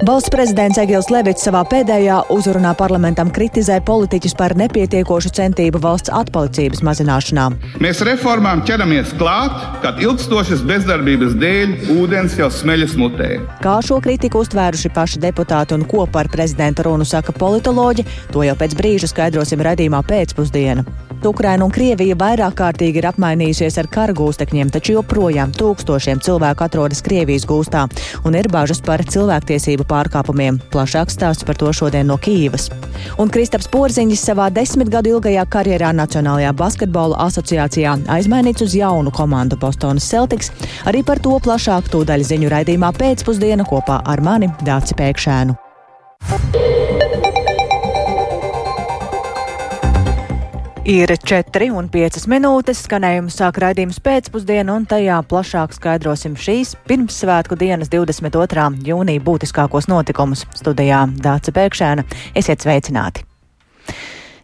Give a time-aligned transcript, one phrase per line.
[0.00, 6.80] Valsts prezidents Egils Levits savā pēdējā uzrunā parlamentam kritizē politiķus par nepietiekošu centību valsts atpalicības
[6.88, 7.44] mazināšanā.
[7.84, 13.28] Mēs reformām ķeramies klāt, kad ilgstošas bezdarbības dēļ ūdens jau smeļas mutē.
[13.60, 18.56] Kā šo kritiku uztvēruši paši deputāti un ko par prezidenta runu saka politoloģi, to jau
[18.56, 21.09] pēc brīža skaidrosim redzījumā pēcpusdienā.
[21.26, 27.02] Ukraina un Krievija vairāk kārtīgi ir apmainījusies ar kara gūstekņiem, taču joprojām tūkstošiem cilvēku atrodas
[27.04, 27.84] Krievijas gūstā
[28.24, 30.60] un ir bažas par cilvēktiesību pārkāpumiem.
[30.72, 32.70] Plašāks stāsts par to šodien no Kīivas.
[33.20, 39.60] Un Kristaps Porziņš savā desmit gadu ilgajā karjerā Nacionālajā basketbola asociācijā aizmainīts uz jaunu komandu
[39.60, 40.52] Bostonas Celtics.
[40.88, 45.58] Arī par to plašāk tūdaļ ziņu raidījumā pēcpusdiena kopā ar mani Dāci Pēkšēnu.
[50.84, 57.58] Ir 4 un 5 minūtes, skanējums sāk raidījums pēcpusdienu, un tajā plašāk skaidrosim šīs pirmssvētku
[57.60, 58.64] dienas 22.
[58.88, 60.46] jūnija būtiskākos notikumus.
[60.56, 62.06] Studijā Dāca Pēkšēna.
[62.32, 63.26] Esiet sveicināti!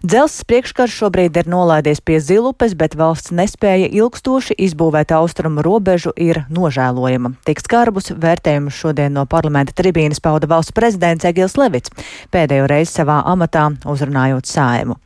[0.05, 6.43] Dzelzs priekškars šobrīd ir nolaidies pie zilupes, bet valsts nespēja ilgstoši izbūvēt austrumu robežu ir
[6.53, 7.33] nožēlojama.
[7.49, 11.93] Tik skarbus vērtējumus šodien no parlamenta tribīnes pauda valsts prezidents Egils Levits,
[12.29, 14.99] pēdējo reizi savā amatā uzrunājot saimu.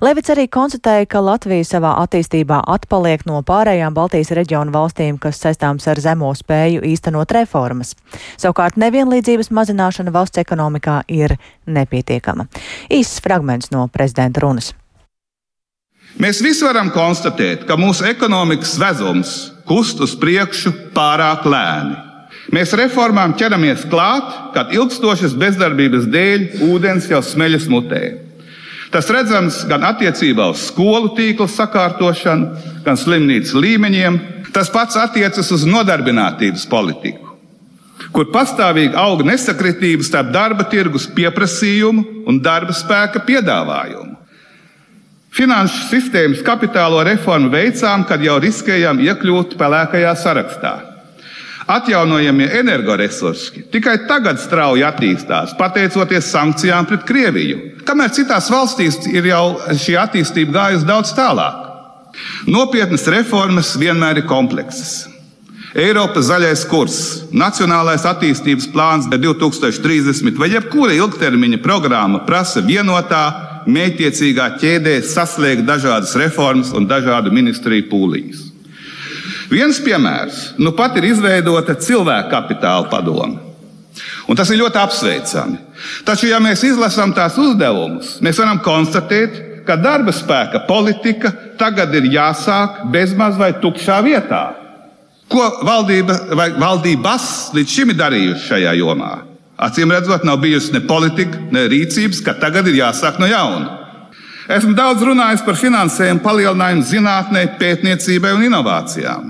[0.00, 5.84] Levits arī konstatēja, ka Latvija savā attīstībā atpaliek no pārējām Baltijas reģionu valstīm, kas saistāms
[5.92, 7.92] ar zemo spēju īstenot reformas.
[8.40, 11.36] Savukārt nevienlīdzības mazināšana valsts ekonomikā ir
[11.68, 12.48] nepietiekama.
[12.90, 14.72] Īsts fragments no prezidenta runas.
[16.18, 19.34] Mēs visi varam konstatēt, ka mūsu ekonomikas vezums
[19.68, 21.98] kust uz priekšu pārāk lēni.
[22.54, 28.02] Mēs reformām ķeramies klāt, kad ilgstošas bezdarbības dēļ ūdens jau smeļas mutē.
[28.88, 32.50] Tas redzams gan attiecībā uz skolu tīkla sakārtošanu,
[32.86, 34.20] gan slimnīcu līmeņiem.
[34.54, 37.27] Tas pats attiecas uz nodarbinātības politiku
[38.12, 44.14] kur pastāvīgi aug nesakritība starp darba tirgus pieprasījumu un darba spēka piedāvājumu.
[45.38, 50.72] Finanšu sistēmas kapitālo reformu veicām, kad jau riskējām iekļūt pelēkajā sarakstā.
[51.68, 59.58] Atjaunojamie energoresursi tikai tagad strauji attīstās, pateicoties sankcijām pret Krieviju, kamēr citās valstīs ir jau
[59.76, 61.66] šī attīstība gājusi daudz tālāk.
[62.48, 65.17] Nopietnas reformas vienmēr ir kompleksas.
[65.76, 66.98] Eiropas zaļais kurs,
[67.36, 73.24] Nacionālais attīstības plāns 2030 vai jebkura ilgtermiņa programma prasa vienotā,
[73.68, 78.46] mētiecīgā ķēdē saslēgt dažādas reformas un dažādu ministriju pūliņus.
[79.52, 83.44] Viens piemērs nu pat ir izveidota cilvēka kapitāla padome.
[84.28, 85.58] Un tas ir ļoti apsveicami.
[86.06, 92.08] Taču, ja mēs izlasām tās uzdevumus, mēs varam konstatēt, ka darba spēka politika tagad ir
[92.12, 94.42] jāsāk bezmaz vai tukšā vietā.
[95.28, 99.10] Ko valdība vai valdības līdz šim ir darījusi šajā jomā?
[99.58, 103.74] Acīm redzot, nav bijusi ne politika, ne rīcības, ka tagad ir jāsāk no jauna.
[104.48, 109.26] Esmu daudz runājis par finansējumu palielinājumu zinātnē, pētniecībai un inovācijām.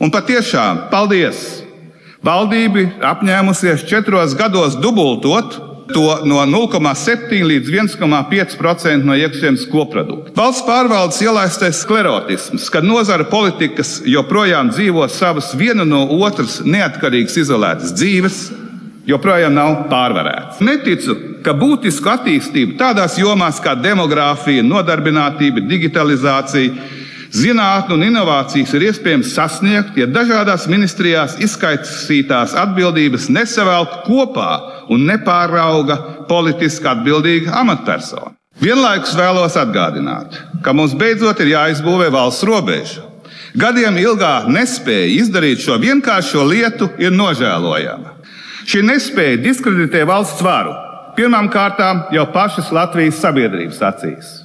[0.00, 1.40] Un patiešām, paldies!
[2.24, 5.56] Valdība apņēmusies četros gados dubultot
[5.94, 10.34] to no 0,7 līdz 1,5% no iekšzemes koprodukta.
[10.36, 17.94] Valsts pārvaldes ielaistais sklerotisms, kad nozara politikas joprojām dzīvo savas viena no otras neatkarīgas izolētas
[17.96, 18.40] dzīves,
[19.10, 20.60] joprojām nav pārvarēts.
[20.64, 26.99] Neticu, ka būtisku attīstību tādās jomās kā demogrāfija, nodarbinātība, digitalizācija,
[27.30, 34.50] Zinātne un inovācijas ir iespējams sasniegt, ja dažādās ministrijās izskaisītās atbildības nesavelk kopā
[34.90, 38.34] un nepārauga politiski atbildīga amatpersona.
[38.60, 43.06] Vienlaikus vēlos atgādināt, ka mums beidzot ir jāizbūvē valsts robeža.
[43.56, 48.18] Gadiem ilgā nespēja izdarīt šo vienkāršo lietu ir nožēlojama.
[48.66, 50.74] Šī nespēja diskreditē valsts varu,
[51.16, 51.80] pirmkārt
[52.14, 54.39] jau pašas Latvijas sabiedrības acīs.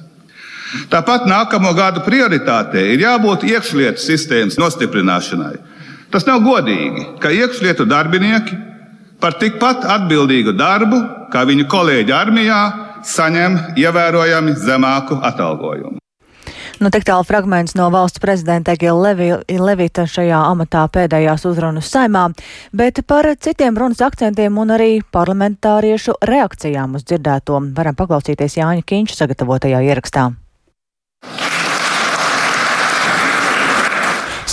[0.92, 5.56] Tāpat nākamo gadu prioritātei ir jābūt iekšlietu sistēmas nostiprināšanai.
[6.14, 8.56] Tas nav godīgi, ka iekšlietu darbinieki
[9.20, 11.02] par tikpat atbildīgu darbu,
[11.32, 12.62] kā viņu kolēģi armijā,
[13.06, 15.98] saņem ievērojami zemāku atalgojumu.
[16.76, 22.26] Nu, tik tālu fragments no valsts prezidenta Egila Levi, Levita šajā amatā pēdējās uzrunas saimā,
[22.76, 29.22] bet par citiem runas akcentiem un arī parlamentāriešu reakcijām uz dzirdēto varam paklausīties Jāņa Kīņša
[29.22, 30.34] sagatavotajā ierakstā.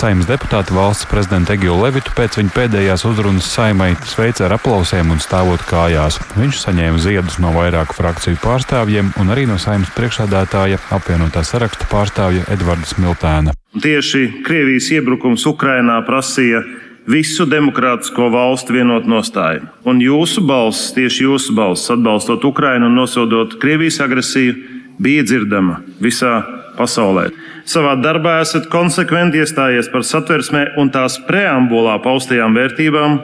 [0.04, 5.22] Saimnes deputāti valsts prezidentu Egiju Levitu pēc viņa pēdējās uzrunas saimai sveica ar aplausiem un
[5.24, 6.18] stāvot kājās.
[6.36, 12.44] Viņš saņēma ziedus no vairāku frakciju pārstāvjiem un arī no saimnes priekšsādātāja apvienotā saraksta pārstāvja
[12.52, 13.54] Edvarda Smiltēna.
[13.80, 16.66] Tieši Krievijas iebrukums Ukrainā prasīja
[17.08, 19.70] visu demokrātisko valstu vienot nostāju.
[19.88, 24.60] Un jūsu balss, tieši jūsu balss, atbalstot Ukrainu un nosodot Krievijas agresiju,
[25.00, 26.42] bija dzirdama visā
[26.78, 27.30] pasaulē.
[27.70, 33.20] Savā darbā esat konsekventi iestājies par satversmē un tās preambulā paustajām vērtībām,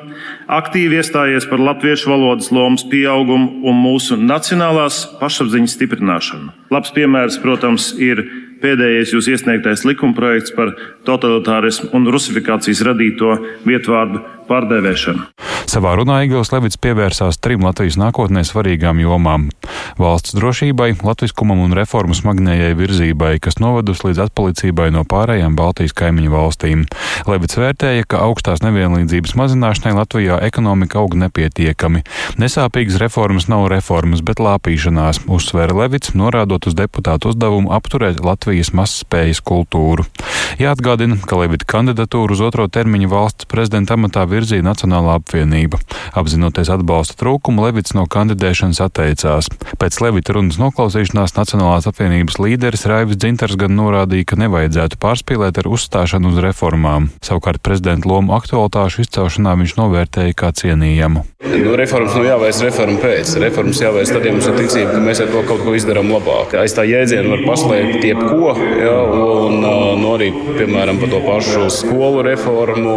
[0.59, 6.53] aktīvi iestājies par latviešu valodas lomas pieaugumu un mūsu nacionālās pašapziņas stiprināšanu.
[6.71, 8.23] Labs piemērs, protams, ir
[8.63, 10.73] pēdējais jūs iesniegtais likumprojekts par
[11.07, 13.35] totalitārismu un rusifikācijas radīto
[13.67, 15.29] vietvārdu pārdēvēšanu.
[15.69, 19.49] Savā runā Igils Levits pievērsās trim Latvijas nākotnē svarīgām jomām-
[20.01, 26.31] valsts drošībai, latviskumam un reformu smagnējai virzībai, kas novedusi līdz atpalicībai no pārējām Baltijas kaimiņu
[26.33, 26.85] valstīm.
[27.27, 32.01] Levits vērtēja, ka augstās nevienlīdzības mazināšanai Latvijā ekonomika aug nepietiekami.
[32.41, 39.43] Nesāpīgas reformas nav reformas, bet lāpīšanās, uzsvēra Levits, norādot uz deputātu uzdevumu apturēt Latvijas mazspējas
[39.45, 40.09] kultūru.
[40.57, 45.79] Jāatgādina, ka Levita kandidatūru uz otro termiņu valsts prezidenta amatā virzīja Nacionālā apvienība.
[46.17, 49.49] Apzinoties atbalsta trūkumu, Levits no kandidēšanas atteicās.
[49.81, 55.69] Pēc Levita runas noklausīšanās Nacionālās apvienības līderis Raivis Dzintars gan norādīja, ka nevajadzētu pārspīlēt ar
[55.69, 57.09] uzstāšanu uz reformām.
[57.25, 61.25] Savukārt prezidenta lomu aktualitāšu izcelšanā viņš novērtēja kā cienījamu.
[61.39, 63.31] Nu, reformas nav jāveic reformu pēc.
[63.43, 66.55] Reformas jāveic tad, ja mums ir ticība, ka mēs ar to kaut ko izdarām labāk.
[66.59, 68.95] Aiz tā jēdziena var paslēpt jebko, ja,
[69.39, 72.95] un no arī, piemēram, par to pašu skolu reformu,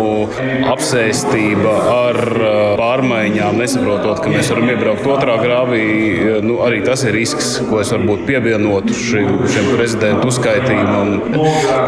[1.33, 2.19] apsēstība ar
[2.79, 5.85] pārmaiņām, nesaprotot, ka mēs varam iebraukt otrā grāvī.
[6.45, 11.15] Nu, arī tas ir risks, ko es varbūt pievienotu šim, šim prezidentu uzskaitījumam.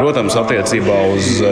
[0.01, 1.43] Protams, attiecībā uz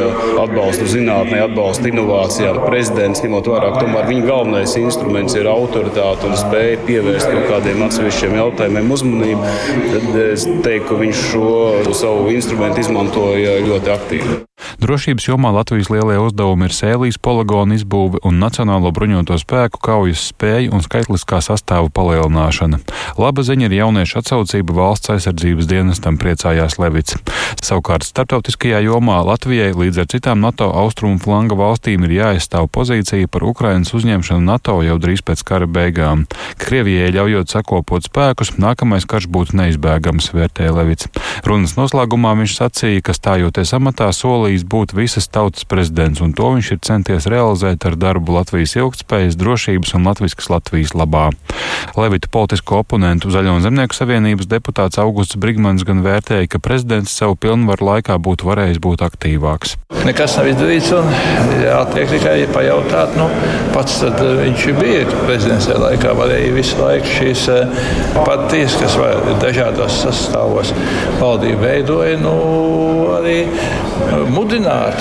[0.42, 6.38] atbalstu zinātnē, atbalstu inovācijām, prezidents ņemot vērā, ka tomēr viņa galvenais instruments ir autoritāte un
[6.38, 9.52] spēja pievērst kaut kādiem atsevišķiem jautājumiem uzmanību,
[9.92, 11.52] tad es teiktu, ka viņš šo
[11.96, 14.40] savu instrumentu izmantoja ļoti aktīvi.
[14.82, 20.72] Drošības jomā Latvijas lielie uzdevumi ir sēlīs poligona izbūve un Nacionālo bruņoto spēku kaujas spēju
[20.72, 22.80] un skaitliskā sastāvu palielināšana.
[23.18, 27.18] Laba ziņa ir jauniešu atsaucība valsts aizsardzības dienestam, priecājās Levits.
[27.62, 33.44] Savukārt starptautiskajā jomā Latvijai līdz ar citām NATO austrumu flanga valstīm ir jāaizstāv pozīcija par
[33.46, 36.26] Ukrainas uzņemšanu NATO jau drīz pēc kara beigām.
[36.62, 41.08] Krievijai ļaujot sakopot spēkus, nākamais karš būtu neizbēgams, vērtēja Levits.
[41.46, 46.72] Runas noslēgumā viņš sacīja, ka stājoties amatā solījis būt visas tautas prezidents, un to viņš
[46.74, 51.30] ir centies realizēt ar darbu Latvijas ilgtspējas, drošības un latviskas Latvijas labā.
[51.96, 57.36] Levita politisko oponentu Zaļo un Zemnieku savienības deputāts Augusts Brigmans gan vērtēja, ka prezidents savu
[57.40, 59.76] pilnvaru laikā būtu varējis būt aktīvāks.
[60.02, 61.08] Nekas nav izdarīts, un
[61.62, 63.28] jātiek tikai pajautāt, nu,
[63.74, 67.46] pats tad viņš bija prezidents laikā, varēja visu laiku šīs
[68.16, 68.98] partijas, kas
[69.42, 70.72] dažādos sastāvos
[71.20, 72.34] valdību veidoja, nu,
[73.18, 73.38] arī
[74.32, 74.98] mudināt,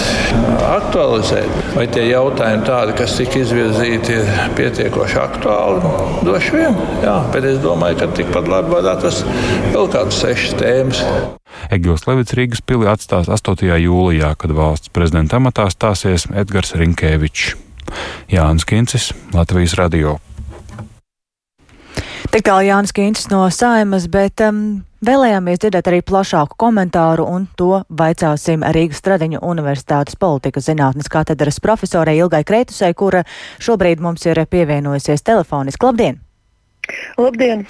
[0.67, 1.49] aktualizēt.
[1.75, 5.91] Vai tie jautājumi tādi, kas tika izvirzīti, ir pietiekoši aktuāli?
[6.25, 9.29] Droši vien, jā, bet es domāju, ka tikpat labi varētu atrast
[9.73, 11.03] vēl kādas sešas tēmas.
[11.71, 13.67] Egils Levits Rīgas pilī atstās 8.
[13.85, 17.55] jūlijā, kad valsts prezidenta amatā stāsies Edgars Rinkēvičs.
[18.31, 20.19] Jānis Kincis, Latvijas Radio.
[22.31, 24.61] Tik tālu Jānis Kīncis no saimas, bet um,
[25.03, 32.15] vēlējāmies dzirdēt arī plašāku komentāru un to vaicāsim Rīgas Stradiņu Universitātes politikas zinātnes katedras profesorai
[32.21, 33.25] Ilgai Kreitusai, kura
[33.59, 35.91] šobrīd mums ir pievienojusies telefoniski.
[35.91, 36.21] Labdien!
[37.19, 37.65] Labdien!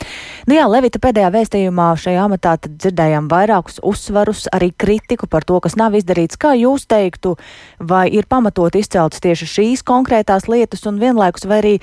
[0.47, 5.75] Nu jā, Levita pēdējā vēstījumā šajā amatā dzirdējām vairākus uzsvarus, arī kritiku par to, kas
[5.79, 6.39] nav izdarīts.
[6.41, 7.33] Kā jūs teiktu,
[7.81, 11.75] vai ir pamatot izceltas tieši šīs konkrētās lietas un vienlaikus, vai arī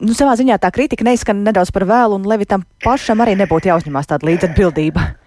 [0.00, 4.08] nu, savā ziņā tā kritika neizskan nedaudz par vēlu, un Levitam pašam arī nebūtu jāuzņemās
[4.10, 5.21] tāda līdzatbildība.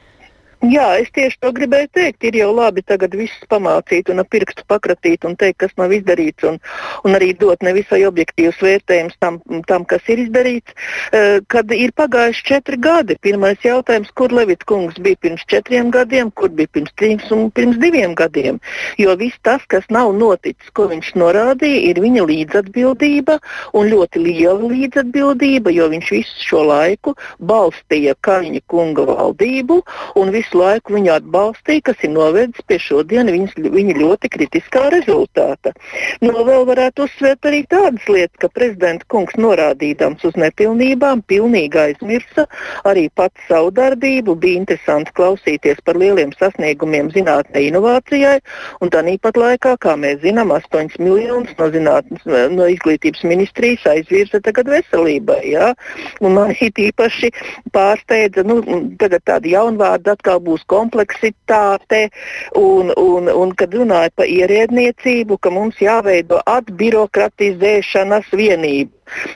[0.63, 2.24] Jā, es tieši to gribēju teikt.
[2.25, 6.45] Ir jau labi tagad visus pamācīt un ar pirkstu pakratīt un teikt, kas nav izdarīts,
[6.47, 6.57] un,
[7.05, 10.74] un arī dot nevisai objektīvs vērtējums tam, tam, kas ir izdarīts.
[11.12, 16.31] Uh, kad ir pagājuši četri gadi, pirmais jautājums, kur Levits kungs bija pirms četriem gadiem,
[16.31, 18.62] kur bija pirms trīs un pirms diviem gadiem.
[19.01, 23.38] Jo viss tas, kas nav noticis, ko viņš norādīja, ir viņa līdzatbildība
[23.75, 29.81] un ļoti liela līdzatbildība, jo viņš visu šo laiku balstīja Kaļņa kunga valdību
[30.17, 35.73] un visu laiku viņu atbalstīja, kas ir novedis pie šodien viņas, viņa ļoti kritiskā rezultāta.
[36.21, 42.47] Nu, vēl varētu uzsvērt arī tādas lietas, ka prezidenta kungs norādīdams uz nepilnībām, pilnīgi aizmirsa
[42.87, 44.35] arī pats savu darbību.
[44.39, 48.39] Bija interesanti klausīties par lieliem sasniegumiem zinātnē, inovācijai,
[48.81, 54.69] un tāpat laikā, kā mēs zinām, 8 miljonus no, zinātnes, no izglītības ministrijas aizvirza tagad
[54.71, 55.41] veselībai.
[55.51, 55.73] Ja?
[56.21, 57.31] Man īpaši
[57.75, 58.61] pārsteidza, nu,
[58.99, 62.10] tādi jaunvārdi atkal atkal būs kompleksitāte.
[62.56, 68.94] Un, un, un kad runāja par ierēdniecību, ka mums jāveido atbirokratizēšanas vienība.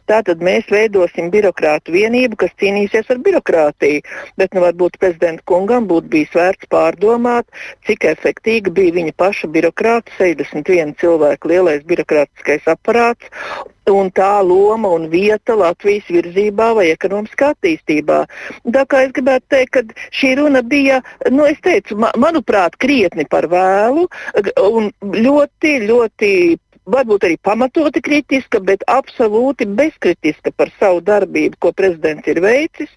[0.09, 4.03] Tātad mēs veidosim birokrātu vienību, kas cīnīsies ar birokrātiju.
[4.39, 7.47] Bet nu, varbūt prezidenta kungam būtu bijis vērts pārdomāt,
[7.87, 13.29] cik efektīvi bija viņa paša birokrāta, 61 cilvēku lielais birokrātiskais aparāts
[13.89, 18.19] un tā loma un vieta Latvijas virzībā vai ekonomiskā attīstībā.
[18.75, 23.25] Tā kā es gribētu teikt, ka šī runa bija, nu, es teicu, ma manuprāt, krietni
[23.29, 24.07] par vēlu
[24.69, 26.31] un ļoti, ļoti
[26.89, 32.89] varbūt arī pamatoti kritiska, bet absolūti bezkritiska par savu darbību, ko prezidents ir veicis.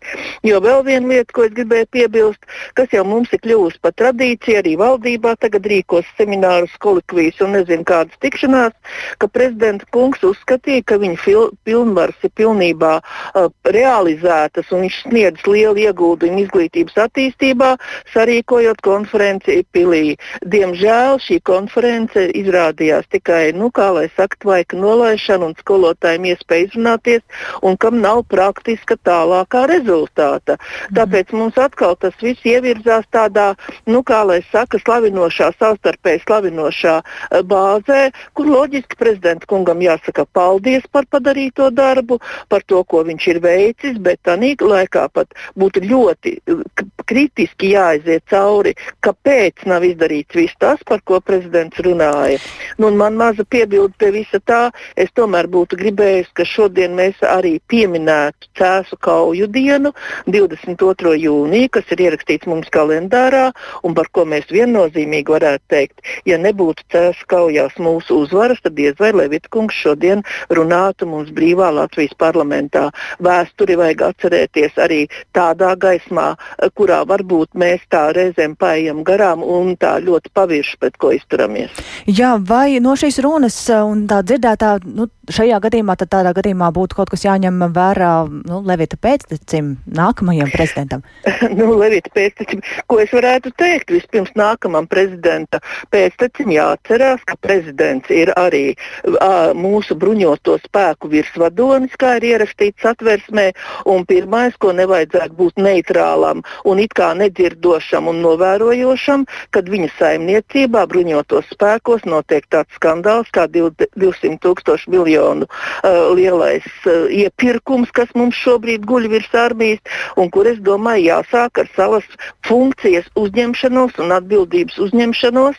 [0.46, 2.46] Jo vēl viena lieta, ko es gribēju piebilst,
[2.78, 7.86] kas jau mums ir kļuvusi par tradīciju, arī valdībā tagad rīkos seminārus, kolikvijas un nezinu
[7.88, 8.74] kādas tikšanās,
[9.18, 15.86] ka prezidenta kungs uzskatīja, ka viņa pilnvaras ir pilnībā uh, realizētas un viņš sniedz lielu
[15.88, 17.74] ieguldījumu izglītības attīstībā,
[18.14, 20.16] sarīkojot konferenci Pilī.
[20.52, 27.22] Diemžēl šī konference izrādījās tikai nu, kā lai saka, tvaika nolaišana un skolotājiem iespēja izrunāties,
[27.62, 30.56] un kam nav praktiska tālākā rezultāta.
[30.58, 30.96] Mhm.
[30.98, 33.54] Tāpēc mums atkal tas viss ievirzās tādā,
[33.86, 40.86] nu, kā lai saka, slavinošā, savstarpēji slavinošā eh, bāzē, kur loģiski prezidenta kungam jāsaka paldies
[40.92, 46.36] par padarīto darbu, par to, ko viņš ir veicis, bet tādā laikā pat būtu ļoti
[46.38, 52.38] eh, kritiski jāaiziet cauri, kāpēc nav izdarīts viss tas, par ko prezidents runāja.
[52.78, 57.20] Nu, man maza piebilde piebildu pie visa tā, es tomēr būtu gribējis, ka šodien mēs
[57.22, 59.92] arī pieminētu Cēsu kauju dienu,
[60.26, 61.14] 22.
[61.22, 63.50] jūniju, kas ir ierakstīts mums kalendārā,
[63.86, 68.98] un par ko mēs viennozīmīgi varētu teikt, ja nebūtu Cēsu kaujās mūsu uzvaras, tad diez
[68.98, 72.88] vai Levitkungs šodien runātu mums brīvā Latvijas parlamentā.
[73.22, 75.04] Vēsturi vajag atcerēties arī
[75.36, 76.32] tādā gaismā,
[76.74, 81.82] kurā varbūt mēs tā reizēm paejam garām un tā ļoti pavirši pret ko izturamies.
[82.10, 86.96] Jā, vai no šīs runas un tā dzirdētā, nu, šajā gadījumā tad tādā gadījumā būtu
[86.98, 91.04] kaut kas jāņem vērā nu, Levita pēctecim nākamajam prezidentam?
[91.58, 93.92] nu, Levita pēctecim, ko es varētu teikt?
[93.94, 95.60] Vispirms nākamam prezidenta
[95.94, 98.74] pēctecim jāatcerās, ka prezidents ir arī
[99.20, 103.50] a, mūsu bruņoto spēku virsvadonis, kā ir ierakstīts atversmē,
[103.90, 110.84] un pirmais, ko nevajadzētu būt neitrālam un it kā nedzirdošam un novērojošam, kad viņa saimniecībā
[110.90, 118.38] bruņotos spēkos notiek tāds skandāls kā 200 tūkstoši miljonu uh, lielais uh, iepirkums, kas mums
[118.38, 119.82] šobrīd guļ virs armijas,
[120.16, 122.06] un kur es domāju jāsāk ar savas
[122.46, 125.58] funkcijas uzņemšanos un atbildības uzņemšanos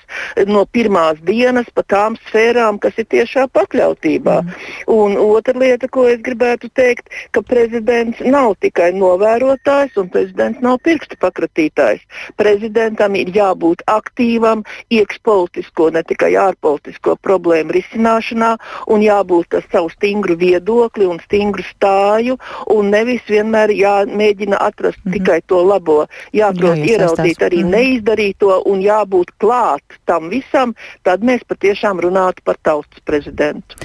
[0.50, 4.38] no pirmās dienas pa tām sfērām, kas ir tiešā pakļautībā.
[4.44, 4.54] Mm.
[4.94, 10.80] Un otra lieta, ko es gribētu teikt, ka prezidents nav tikai novērotājs un prezidents nav
[10.86, 12.04] pirkstu pakratītājs.
[12.40, 14.64] Prezidentam ir jābūt aktīvam
[14.94, 21.64] iekšpolitisko, ne tikai ārpolitisko problēmu risināšanā risināšanā un jābūt ar savu stingru viedokli un stingru
[21.64, 22.38] stāju
[22.70, 25.14] un nevis vienmēr jāmēģina atrast mm -hmm.
[25.14, 26.06] tikai to labo.
[26.34, 27.76] Jāprot Jā, ieraudzīt arī mm -hmm.
[27.76, 33.76] neizdarīto un jābūt klāt tam visam, tad mēs patiešām runātu par tautas prezidentu.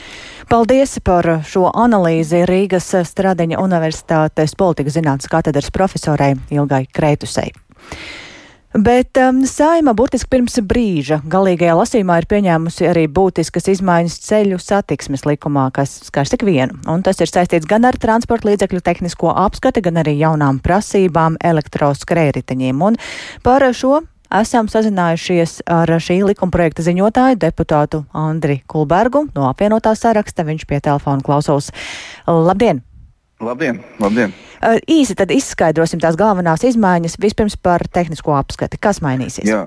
[0.49, 7.53] Paldies par šo analīzi Rīgas Stradiņa Universitātes politikas zinātnes katedras profesorai Ilgai Kreitusei.
[8.79, 15.25] Bet um, saima burtiski pirms brīža galīgajā lasījumā ir pieņēmusi arī būtiskas izmaiņas ceļu satiksmes
[15.27, 16.77] likumā, kas skars tik vienu.
[16.87, 22.85] Un tas ir saistīts gan ar transporta līdzekļu tehnisko apskati, gan arī jaunām prasībām elektroskrējriteņiem.
[22.87, 23.01] Un
[23.43, 24.05] par šo
[24.39, 30.47] esam sazinājušies ar šī likumprojekta ziņotāju deputātu Andri Kulbergu no apvienotā saraksta.
[30.47, 31.73] Viņš pie telefona klausos.
[32.31, 32.85] Labdien!
[33.43, 33.83] Labdien!
[33.99, 34.39] labdien.
[34.91, 38.81] Īsi tad izskaidrosim tās galvenās izmaiņas vispirms par tehnisko apskati.
[38.81, 39.47] Kas mainīsies?
[39.49, 39.67] Jā.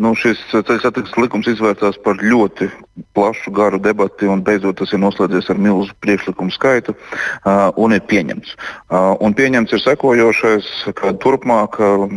[0.00, 2.70] Nu, šis ceļu satiksmes likums izvērtās par ļoti
[3.16, 8.02] plašu, garu debati, un beidzot tas ir noslēdzies ar milzu priekšlikumu skaitu uh, un ir
[8.08, 8.56] pieņemts.
[8.88, 12.08] Uh, un pieņemts ir sekojošais, ka turpmāk uh,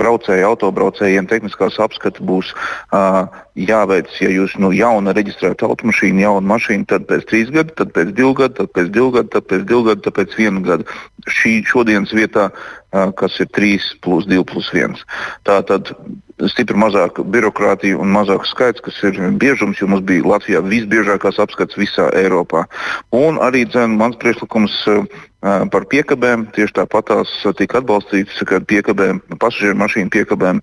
[0.00, 3.26] braucēju, autobraucējiem tehniskās apskate būs uh,
[3.56, 8.12] jāveic, ja jūs nu, jauna reģistrēta automašīna, jauna mašīna, tad pēc trīs gadu, tad pēc
[8.16, 10.86] divu gadu, tad pēc divu gadu, tad pēc divu gadu, tad pēc vienu gadu.
[11.26, 14.96] Šī šodienas vietā, uh, kas ir 3 plus 2 plus 1.
[15.48, 15.94] Tā tad
[16.52, 21.78] stipri mazāk birokrātija un mazāks skaits, kas ir biežums, jo mums bija Latvijā visbiežākās apskates
[21.80, 22.66] visā Eiropā.
[23.16, 24.82] Un arī dzen, mans priekšlikums
[25.40, 26.46] par piekabēm.
[26.56, 30.62] Tieši tāpat tās tika atbalstītas, ka piekabēm, pasažieru mašīnu piekabēm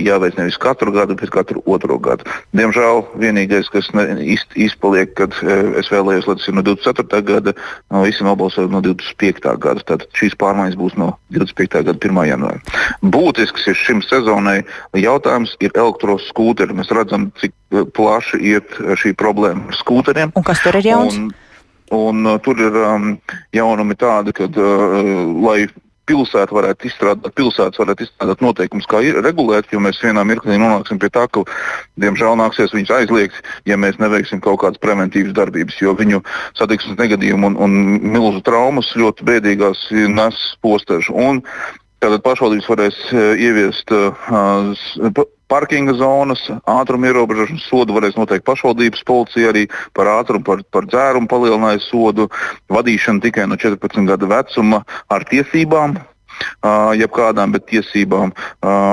[0.00, 2.28] jāveic nevis katru gadu, bet katru otro gadu.
[2.56, 5.36] Diemžēl vienīgais, kas ne, iz, izpaliek, kad
[5.80, 7.22] es vēlējos, lai tas ir no 24.
[7.28, 7.56] gada,
[7.92, 9.42] no visi nobalsoja no 25.
[9.58, 9.82] gada.
[9.82, 11.82] Tātad šīs pārmaiņas būs no 25.
[11.90, 12.22] gada 1.
[12.30, 12.62] janvāra.
[13.02, 14.62] Būtisks ir šim sezonai
[14.96, 16.78] jautājums ir elektroskūteri.
[16.78, 17.56] Mēs redzam, cik
[17.96, 20.34] plaši iet šī problēma ar skūteriem.
[20.36, 21.16] Un kas tur ir jauns?
[21.18, 21.32] Un,
[21.92, 23.16] Un, uh, tur ir um,
[23.52, 25.66] jaunumi tādi, ka, uh,
[26.08, 30.98] pilsēta varētu izstrādāt, pilsētas varētu izstrādāt noteikumus, kā ir regulēt, jo mēs vienā mirklī nonāksim
[31.02, 31.44] pie tā, ka,
[32.02, 33.38] diemžēl, nāksies viņus aizliegt,
[33.70, 36.22] ja mēs neveiksim kaut kādas preventīvas darbības, jo viņu
[36.58, 37.78] satiksmes negadījumu un, un
[38.16, 41.14] milzu traumas ļoti bēdīgās nes postežu.
[41.14, 41.44] Un
[42.02, 45.20] Tātad pašvaldības varēs uh, ieviest uh,
[45.52, 49.66] parkinga zonas, ātruma ierobežošanas sodu varēs noteikt pašvaldības policija arī
[49.96, 52.28] par ātrumu, par, par dzērumu palielinājumu sodu,
[52.72, 54.82] vadīšanu tikai no 14 gadu vecuma
[55.12, 55.98] ar tiesībām
[56.98, 58.32] jebkādām tiesībām.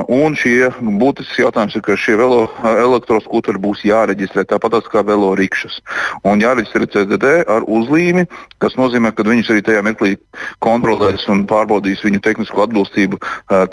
[0.10, 5.80] Un šie būtisks jautājums ir, ka šie velo elektroskūteri būs jāreģistrē tāpat kā velo rikšas.
[6.28, 8.26] Un jāreģistrē CDD ar uzlīmi,
[8.62, 10.16] kas nozīmē, ka viņus arī tajā mirklī
[10.64, 13.20] kontrolēs un pārbaudīs viņu tehnisko atbilstību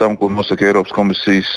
[0.01, 1.51] tam, ko nosaka Eiropas komisijas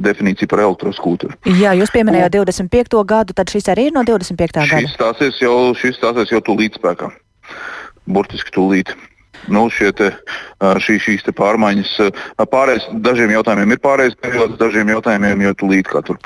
[0.00, 1.36] definīcija par elektroskūteru.
[1.60, 3.04] Jā, jūs pieminējāt 25.
[3.08, 4.60] gadu, tad šis arī ir no 25.
[4.60, 4.80] gada.
[4.80, 7.10] Šis stāsies jau, šis stāsies jau tūlīt spēkā.
[8.10, 8.94] Burtiski tūlīt
[9.48, 9.66] nu,
[9.96, 10.10] te,
[10.60, 11.92] šī, šīs pārmaiņas.
[12.50, 16.20] Pārējais, dažiem jautājumiem ir pārējais periods, dažiem jautājumiem jau tūlīt kā tur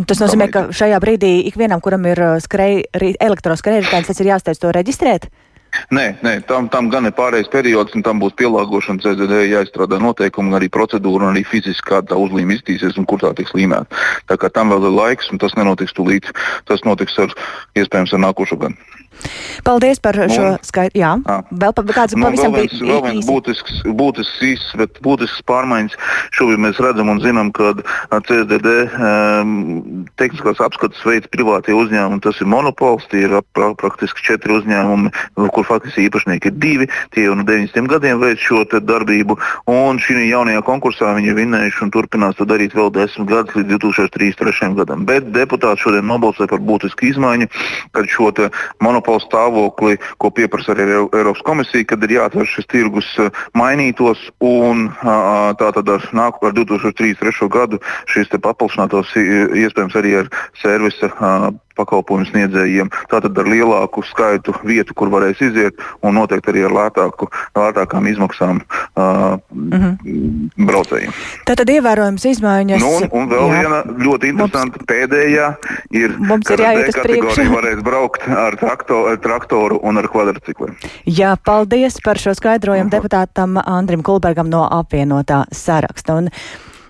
[0.00, 4.72] un tas nozīmē, ka šajā brīdī ikvienam, kuram ir skrej, elektroskrējējs, tas ir jāsteidz to
[4.74, 5.30] reģistrēt?
[5.92, 10.54] Nē, nē tam, tam gan ir pārējais periods, un tam būs pielāgošana CZD, jāizstrādā noteikumi,
[10.56, 14.04] arī procedūra, un arī fiziski kāda tā uzlīme iztīsies un kur tā tiks līmēta.
[14.30, 16.30] Tā kā tam vēl ir laiks, un tas nenotiks tūlīt.
[16.68, 17.34] Tas notiks ar,
[17.78, 18.78] iespējams ar nākošo gadu.
[19.66, 20.98] Paldies par šo skaitu.
[21.00, 21.36] Jā, jā.
[21.50, 25.96] vēl pa, kāds nu, pavisam vēl viens, vēl viens būtisks, būtisks īsts, bet būtisks pārmaiņas.
[26.36, 27.72] Šobrīd mēs redzam un zinām, ka
[28.28, 32.22] CSDD um, tehniskās apskates veids privātie uzņēmumi.
[32.24, 35.12] Tas ir monopols, tie ir pra, praktiski četri uzņēmumi,
[35.54, 36.90] kur faktiski īpašnieki ir divi.
[37.14, 39.38] Tie jau no 90 gadiem veic šo darbību,
[39.72, 43.76] un šī jaunajā konkursā viņi ir vinnējuši un turpinās to darīt vēl desmit gadus līdz
[43.82, 44.72] 2033.
[44.78, 45.04] gadam.
[45.08, 47.50] Bet deputāti šodien nobalsoja par būtisku izmaiņu,
[47.96, 48.30] kad šo
[48.82, 54.18] monopolu monopola stāvokli, ko pieprasa arī Eiropas komisija, kad ir jāatver šis tirgus eh, mainītos
[54.40, 54.90] un
[55.58, 57.48] tātad ar nāku ar 2033.
[57.48, 57.78] gadu
[58.10, 61.10] šis paplašinātos iespējams arī ar servisa
[61.76, 62.90] pakalpojumu sniedzējiem.
[63.12, 68.62] Tātad ar lielāku skaitu vietu, kur varēs iziet, un noteikti arī ar lētāku, lētākām izmaksām
[68.62, 70.66] uh, mm -hmm.
[70.66, 71.14] braucējiem.
[71.46, 72.82] Tātad ievērojams izmaiņas.
[72.82, 73.60] Nu, un, un vēl jā.
[73.60, 75.48] viena ļoti interesanta mums, pēdējā
[75.90, 80.76] ir, ka D kategorija varēs braukt ar, trakto, ar traktoru un ar kvadrcikliem.
[81.06, 86.20] Jā, paldies par šo skaidrojumu deputātam Andrim Kulbergam no apvienotā saraksta.
[86.22, 86.32] Un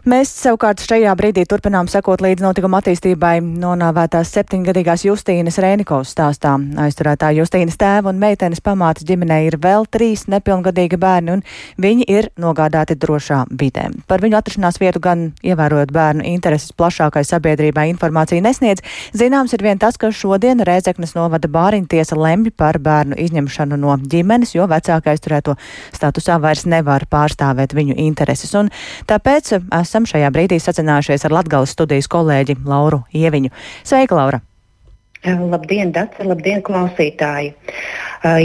[0.07, 6.53] Mēs savukārt šajā brīdī turpinām sekot līdz notikuma attīstībai nonāvētās septiņgadīgās Justīnas Rēnikovas stāstā.
[6.79, 11.43] Aizturētā Justīnas tēva un meitenes pamātes ģimenei ir vēl trīs nepilngadīgi bērni, un
[11.83, 13.89] viņi ir nogādāti drošā vidē.
[14.07, 18.87] Par viņu atrašanās vietu gan ievērojot bērnu intereses plašākai sabiedrībai informāciju nesniedz.
[19.11, 24.55] Zināms ir vien tas, ka šodien Rēzeknes novada bāriņtiesa lemj par bērnu izņemšanu no ģimenes,
[24.55, 25.59] jo vecākais turēto
[25.91, 28.55] statusā vairs nevar pārstāvēt viņu intereses.
[28.55, 28.71] Un
[29.11, 33.49] tāpēc esam esam šajā brīdī sacinājušies ar Latgales studijas kolēģi Lauru Ieviņu.
[33.87, 34.43] Sveika, Laura!
[35.25, 37.55] Labdien, Dārts, labdien, klausītāji!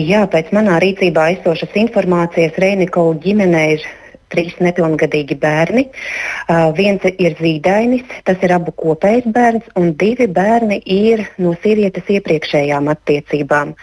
[0.07, 3.83] Jā, pēc manā rīcībā esošas informācijas Reinikovu ģimenei ir
[4.31, 5.87] trīs nepilngadīgi bērni.
[6.47, 12.09] Uh, viens ir zīdainis, tas ir abu kopējs bērns, un divi bērni ir no sievietes
[12.17, 13.75] iepriekšējām attiecībām.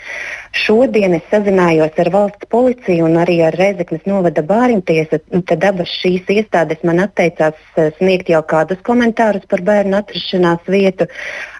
[0.59, 5.21] Šodien es sazinājos ar valsts policiju un arī ar Rezeknes novada bāriņtiesu.
[5.49, 7.59] Tad abas šīs iestādes man atteicās
[7.99, 11.09] sniegt jau kādus komentārus par bērnu atrašanās vietu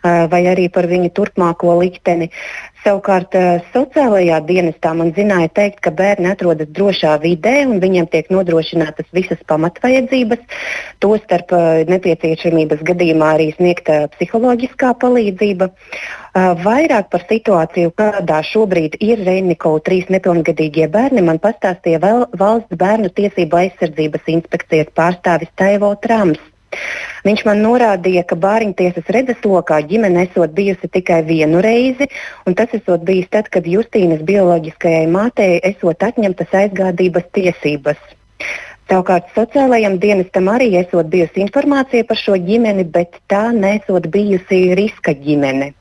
[0.03, 2.31] vai arī par viņu turpmāko likteni.
[2.85, 3.35] Savukārt
[3.73, 9.41] sociālajā dienestā man zināja teikt, ka bērni atrodas drošā vidē un viņiem tiek nodrošinātas visas
[9.51, 10.45] pamatvajadzības.
[11.03, 11.53] Tostarp
[11.91, 15.71] nepieciešamības gadījumā arī sniegta psiholoģiskā palīdzība.
[16.63, 23.63] Vairāk par situāciju, kādā šobrīd ir Reinikovu trīs nepilngadīgie bērni, man pastāstīja valsts bērnu tiesību
[23.65, 26.39] aizsardzības inspekcijas pārstāvis Taivo Trams.
[27.29, 32.07] Viņš man norādīja, ka bāriņtiesas redzeslokā ģimene esot bijusi tikai vienu reizi,
[32.49, 38.01] un tas esot bijis tad, kad Justīnas bioloģiskajai mātei esot atņemtas aizgādības tiesības.
[38.89, 45.13] Savukārt sociālajam dienestam arī esot bijusi informācija par šo ģimeni, bet tā nesot bijusi riska
[45.13, 45.75] ģimene.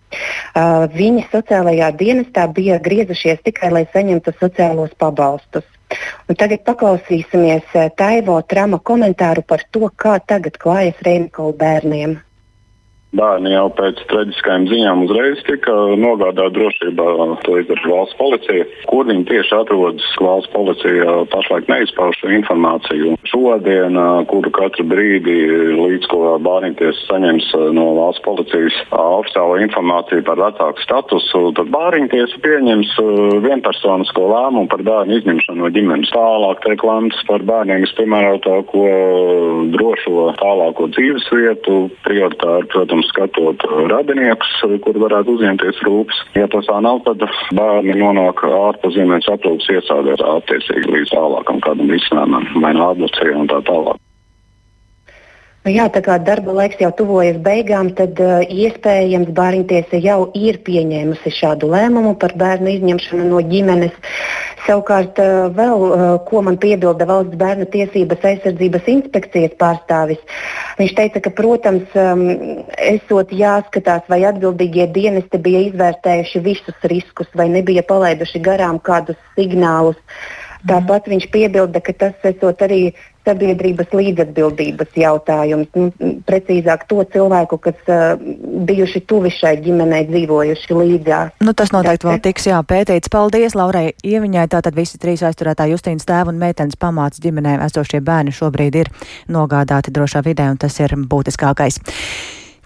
[0.99, 5.63] Viņi sociālajā dienestā bija griezušies tikai, lai saņemtu sociālos pabalstus.
[6.27, 12.17] Un tagad paklausīsimies Taivo Trama komentāru par to, kā tagad klājas Reinikola bērniem.
[13.15, 17.05] Bērni jau pēc traģiskajām ziņām uzreiz tika nogādāti drošībā.
[17.45, 18.65] To izdara valsts policija.
[18.89, 23.13] Kur viņi tieši atrodas, valsts policija pašlaik neizpauž šo informāciju.
[23.31, 23.95] Šodien,
[24.27, 25.37] kuru katru brīdi
[25.79, 32.91] līdz ko bērnīties saņems no valsts policijas oficiālo informāciju par vecāku statusu, tad bērnītiesa pieņems
[33.47, 36.11] vienpersonisko lēmumu par bērnu izņemšanu no ģimenes.
[36.11, 38.85] Tālāk tiek lemts par bērniem vispiemērotāko
[39.77, 46.17] drošo tālāko dzīves vietu, prioritāri, protams, protams, skatot radiniekus, kur varētu uzņemties rūpes.
[46.35, 47.21] Ja tas tā nav, tad
[47.53, 53.47] bērni nonāk ārpus ģimenes aprūpas iestādēs attiecīgi līdz tālākam kādam risinājumam, vai no adopcija un
[53.47, 53.97] tā tālāk.
[55.65, 60.61] Nu jā, tā kā darba laiks jau tuvojas beigām, tad uh, iespējams bērntiesa jau ir
[60.63, 63.91] pieņēmusi šādu lēmumu par bērnu izņemšanu no ģimenes.
[64.67, 70.23] Savukārt, uh, vēl, uh, ko man piebilda valsts bērnu tiesības aizsardzības inspekcijas pārstāvis,
[70.79, 72.25] viņš teica, ka, protams, um,
[72.89, 79.99] esot jāskatās, vai atbildīgie dienesti bija izvērtējuši visus riskus, vai nebija palaiduši garām kādus signālus.
[80.67, 82.81] Tāpat viņš piebilda, ka tas esot arī
[83.27, 85.69] sabiedrības līdzatbildības jautājums.
[85.75, 88.15] Nu, precīzāk, to cilvēku, kas uh,
[88.67, 91.35] bijuši tuvi šai ģimenei, dzīvojuši līdzās.
[91.43, 93.11] Nu, tas noteikti vēl tiks jā, pētīts.
[93.13, 94.47] Paldies, Laurai Ieviņai.
[94.55, 98.91] Tātad visi trīs aizturētā Justīnas tēva un meitenes pamāts ģimenēm esošie bērni šobrīd ir
[99.31, 101.81] nogādāti drošā vidē, un tas ir būtiskākais.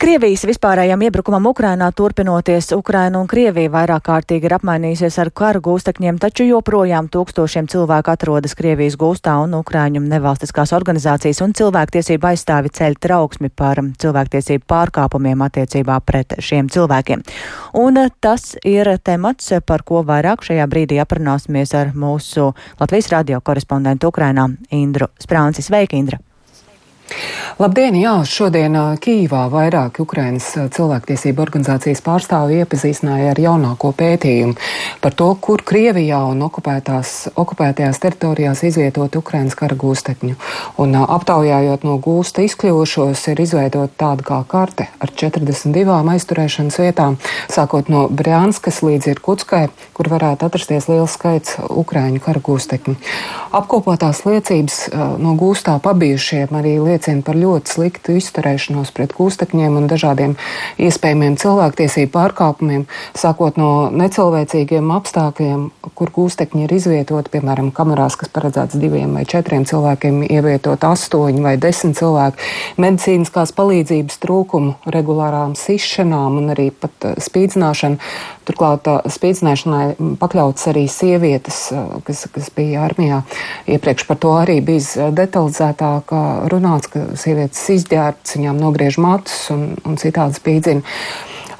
[0.01, 6.17] Krievijas vispārējām iebrukumam Ukrainā turpinoties, Ukraina un Krievija vairāk kārtīgi ir apmainījusies ar karu gūstekņiem,
[6.23, 12.97] taču joprojām tūkstošiem cilvēku atrodas Krievijas gūstā un Ukraiņu nevalstiskās organizācijas un cilvēktiesība aizstāvi ceļ
[13.05, 17.21] trauksmi par cilvēktiesību pārkāpumiem attiecībā pret šiem cilvēkiem.
[17.77, 22.49] Un tas ir temats, par ko vairāk šajā brīdī aprunāsimies ar mūsu
[22.81, 25.69] Latvijas radio korespondentu Ukrainā Indru Sprāncis.
[25.69, 26.23] Sveika, Indra!
[27.61, 27.93] Labdien!
[27.99, 34.55] Jā, šodien Kīvā vairāki Ukrainas cilvēktiesību organizācijas pārstāvi iepazīstināja ar jaunāko pētījumu
[35.03, 40.37] par to, kur Krievijā un okupētajās teritorijās izvietot Ukrainas kara gūstekņu.
[40.81, 47.19] Un aptaujājot no gūsta izkļuvušos, ir izveidota tāda kā karte ar 42 aizturēšanas vietām,
[47.51, 52.97] sākot no Brjanskas līdz Irkutskai, kur varētu atrasties liels skaits Ukraiņu kara gūstekņu.
[53.61, 54.81] Apkopotās liecības
[55.21, 60.35] no gūstā pabijušiem arī liecības liecina par ļoti sliktu izturēšanos pret kūstekņiem un dažādiem
[60.77, 62.85] iespējamiem cilvēktiesību pārkāpumiem,
[63.17, 69.65] sākot no necilvēcīgiem apstākļiem, kur kūstekņi ir izvietoti, piemēram, kamerās, kas paredzēts diviem vai četriem
[69.65, 72.37] cilvēkiem, ievietot astoņi vai desmit cilvēku,
[72.77, 77.97] medicīniskās palīdzības trūkumu, regulārām sišanām un arī pat uh, spīdzināšanu.
[78.45, 83.23] Turklāt uh, spīdzināšanai pakļautas arī sievietes, uh, kas, kas bija armijā.
[83.71, 86.11] Iepriekš par to arī bija detalizētāk
[86.51, 90.97] runāts, ka sievietes izģērbtas, viņām nogriež matus un, un citādi spīdzina.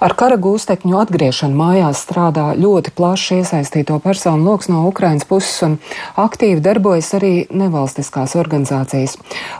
[0.01, 5.75] Ar kara gūstekņu atgriešanu mājās strādā ļoti plašs iesaistīto personu lokus no Ukrainas puses un
[6.17, 9.13] aktīvi darbojas arī nevalstiskās organizācijas.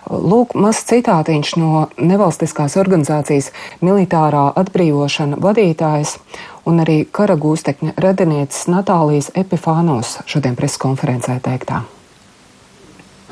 [0.10, 3.54] Lūk, mazs citātiņš no nevalstiskās organizācijas
[3.86, 6.18] militārā atbrīvošana vadītājas
[6.66, 11.86] un arī kara gūstekņa radinieces Natālijas Epifānos šodien preskonferencē teiktā.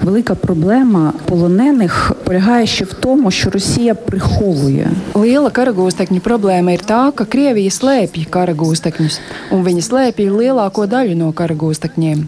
[0.02, 4.90] Велика проблема полонених полягає ще в тому, що Росія приховує.
[5.14, 9.20] Liela karagūstekņu problēma ir tā, ka Krievija slēpj karagūstekņus,
[9.54, 12.26] un viņi slēpj lielāko daļu no karagūstekņiem.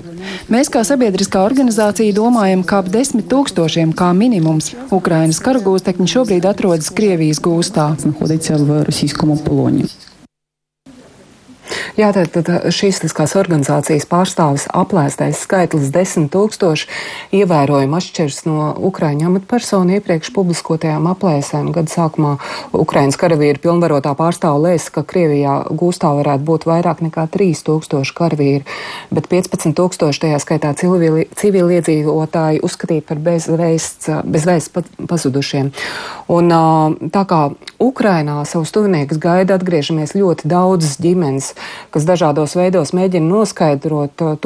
[0.49, 6.89] Mēs kā sabiedriskā organizācija domājam, ka ap desmit tūkstošiem kā minimums Ukrainas karagūstekņi šobrīd atrodas
[6.95, 7.91] Krievijas gūstā.
[12.00, 16.88] Jā, tad, tad šīs liskās organizācijas pārstāvis aplēstais skaitlis- 10 tūkstoši
[17.42, 21.72] ievērojami atšķiras no Ukraiņu amatpersonu iepriekš publiskotajām aplēsēm.
[21.76, 22.38] Gada sākumā
[22.74, 28.64] Ukraiņas karavīri pilnvarotā pārstāva lēsa, ka Krievijā gūstā varētu būt vairāk nekā 3 tūkstoši karavīri,
[29.12, 30.74] bet 15 tūkstoši tajā skaitā
[31.36, 34.70] civiliedzīvotāji uzskatīja par bezvēsts bez
[35.08, 35.72] pazudušiem.
[36.32, 36.52] Un,
[37.12, 37.40] tā kā
[37.82, 41.52] Ukrainā savus tuviniekus gaida atgriežamies ļoti daudzas ģimenes,
[41.92, 44.38] kas dažādos veidos mēģina noskaidrot uh,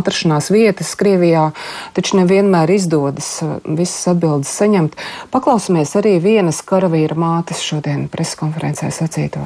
[0.00, 1.50] atrašanās vietas Krievijā,
[1.98, 3.28] taču nevienmēr izdodas
[3.66, 4.96] visas atbildes saņemt.
[5.34, 9.44] Paklausīsimies arī vienas karavīra mātes šodien preskonferencē sacīto.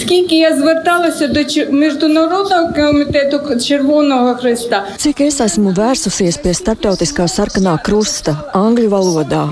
[0.00, 4.86] Скільки я зверталася до Міжнародного комітету Червоного Христа?
[4.98, 9.44] Cik es esmu vērsusies pie Startautiskā sarkanā krusta angļu valodā,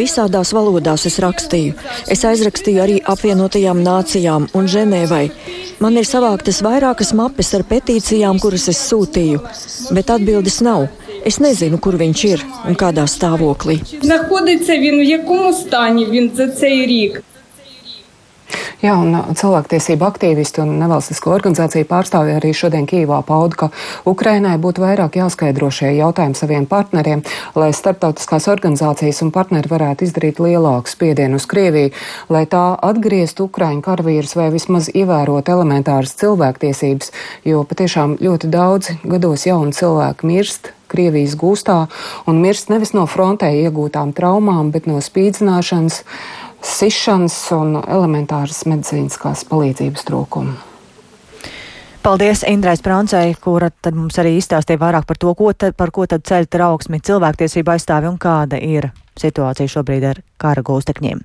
[0.00, 1.74] visādās valodās es rakstīju.
[2.14, 5.26] Es aizrakstīju arī apvienotajām nācijām un Ženēvai.
[5.82, 9.42] Man ir savāktas vairākas mapes ar petīcijām, kuras es sūtīju,
[9.96, 10.86] bet atbildes nav.
[11.26, 13.80] Es nezinu, kur viņš ir un kādā stāvoklī.
[14.02, 17.22] Знаходиться він в якому стані він за цей рік?
[18.83, 23.69] Jā, un cilvēktiesību aktīvisti un nevalstisko organizāciju pārstāvji arī šodien Kīvā pauda, ka
[24.09, 27.23] Ukrainai būtu vairāk jāskaidro šie jautājumi saviem partneriem,
[27.55, 31.93] lai starptautiskās organizācijas un partneri varētu izdarīt lielāku spiedienu uz Krieviju,
[32.29, 37.11] lai tā atgrieztu Ukraiņu karavīrus vai vismaz ievērot elementāras cilvēktiesības,
[37.47, 41.77] jo patiešām ļoti daudz gados jauni cilvēki mirst Krievijas gūstā
[42.29, 46.03] un mirst nevis no frontē iegūtām traumām, bet no spīdzināšanas
[46.65, 50.55] sišanas un elementāras medicīniskās palīdzības trūkumu.
[52.05, 56.05] Paldies Indrai Sprancei, kura tad mums arī izstāstīja vairāk par to, ko tad, par ko
[56.05, 61.21] tad ceļ trauksmi cilvēktiesība aizstāvi un kāda ir situācija šobrīd ar kara gūstekņiem.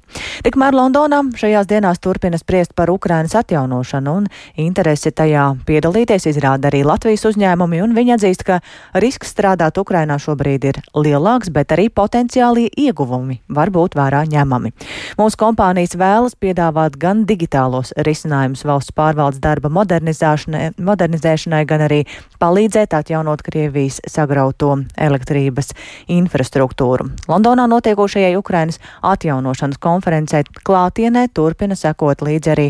[0.47, 4.29] Tikmēr Londonā šajās dienās turpina spriest par Ukrainas atjaunošanu un
[4.61, 8.61] interesi tajā piedalīties izrāda arī Latvijas uzņēmumi, un viņi atzīst, ka
[9.03, 14.73] risks strādāt Ukrainā šobrīd ir lielāks, bet arī potenciālie ieguvumi var būt vērā ņemami.
[15.19, 22.05] Mūsu kompānijas vēlas piedāvāt gan digitālos risinājumus valsts pārvaldes darba modernizēšanai, gan arī
[22.41, 25.75] palīdzēt atjaunot Krievijas sagrauto elektrības
[26.11, 27.11] infrastruktūru.
[27.31, 32.67] Londonā notiekošajai Ukrainas atjaunošanas konferencē klātienē turpina sekot līdzi arī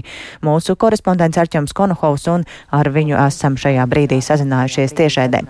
[0.46, 5.42] mūsu korespondents Arķoms Konohovs, un ar viņu esam šajā brīdī sazinājušies tiešēdē.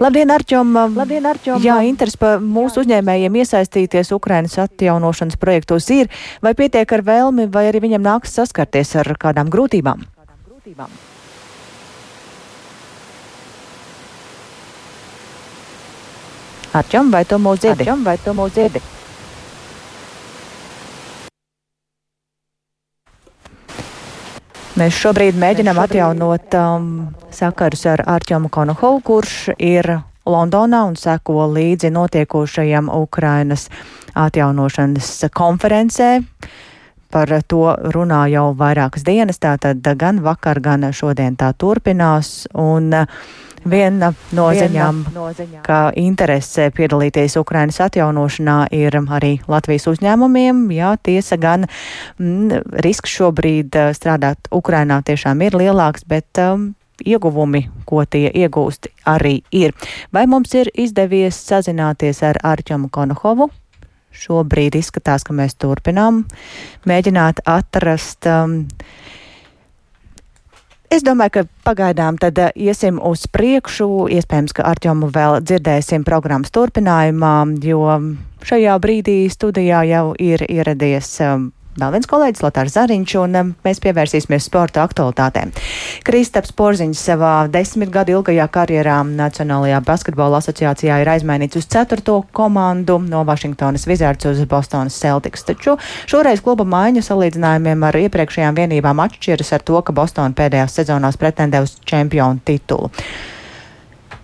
[0.00, 0.72] Labdien, Arķom!
[0.96, 1.60] Labdien, Arķom!
[1.64, 6.10] Jā, interesi par mūsu uzņēmējiem iesaistīties Ukrainas atjaunošanas projektos ir,
[6.42, 10.06] vai pietiek ar vēlmi, vai arī viņam nāks saskarties ar kādām grūtībām?
[10.16, 11.00] Kādām grūtībām?
[16.72, 17.84] Arķom, vai tu mūs dzirdi?
[17.84, 18.80] Arķom, vai tu mūs dzirdi?
[24.82, 26.86] Mēs šobrīd mēģinām atjaunot um,
[27.30, 29.86] sakarus ar Arķomu Konohovu, kurš ir
[30.26, 33.68] Londonā un seko līdzi notiekošajam Ukrainas
[34.18, 36.08] atjaunošanas konferencē.
[37.14, 37.62] Par to
[37.94, 42.48] runā jau vairākas dienas, tātad gan vakar, gan šodien tā turpinās.
[42.50, 49.86] Un, uh, Viena no ziņām, no ziņām, ka interese piedalīties Ukrainas atjaunošanā ir arī Latvijas
[49.92, 50.64] uzņēmumiem.
[50.74, 51.68] Jā, tiesa gan
[52.18, 56.72] mm, risks šobrīd eh, strādāt Ukrainā tiešām ir lielāks, bet um,
[57.06, 59.74] ieguvumi, ko tie iegūst, arī ir.
[60.12, 63.50] Vai mums ir izdevies sazināties ar Arķomu Konohovu?
[64.12, 66.24] Šobrīd izskatās, ka mēs turpinām
[66.88, 68.26] mēģināt atrast.
[68.28, 68.66] Um,
[70.92, 74.10] Es domāju, ka pagaidām tad uh, iesim uz priekšu.
[74.12, 77.32] Iespējams, ka Arķomu vēl dzirdēsim programmas turpinājumā,
[77.64, 77.86] jo
[78.44, 83.78] šajā brīdī studijā jau ir ieradies um, Vēl viens kolēģis Lotārs Zariņš, un um, mēs
[83.80, 85.54] pievērsīsimies sporta aktualitātēm.
[86.04, 92.98] Kristaps Porziņš savā desmit gadu ilgajā karjerā Nacionālajā basketbola asociācijā ir aizmainīts uz ceturto komandu
[93.06, 95.48] no Vašingtonas Wizards uz Bostonas Celtics.
[95.48, 95.78] Taču
[96.12, 101.64] šoreiz kluba maiņu salīdzinājumiem ar iepriekšējām vienībām atšķiras ar to, ka Bostona pēdējās sezonās pretendē
[101.64, 102.92] uz čempionu titulu.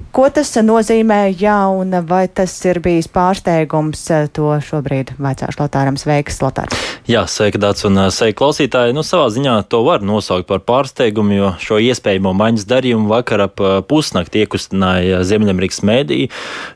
[0.08, 6.40] Ko tas nozīmē, jā, un vai tas ir bijis pārsteigums, to šobrīd vaicāšu Lotāram Sveiks,
[6.42, 6.88] Lotārs.
[7.08, 8.92] Jā, sveika Dāts un sveika klausītāji.
[8.96, 13.62] Nu, savā ziņā to var nosaukt par pārsteigumu, jo šo iespējamo maiņas darījumu vakar ap
[13.88, 16.18] pusnakti iekustināja Ziemeļamerikas mēdī.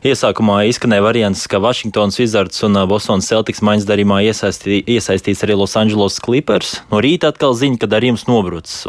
[0.08, 5.76] Iesākumā izskanēja variants, ka Vašingtons Wizards un Bostonas Celtics maiņas darījumā iesaistī, iesaistīts arī Los
[5.80, 6.78] Angeles Clippers.
[6.92, 8.86] No rīta atkal ziņa, ka darījums nobrucis.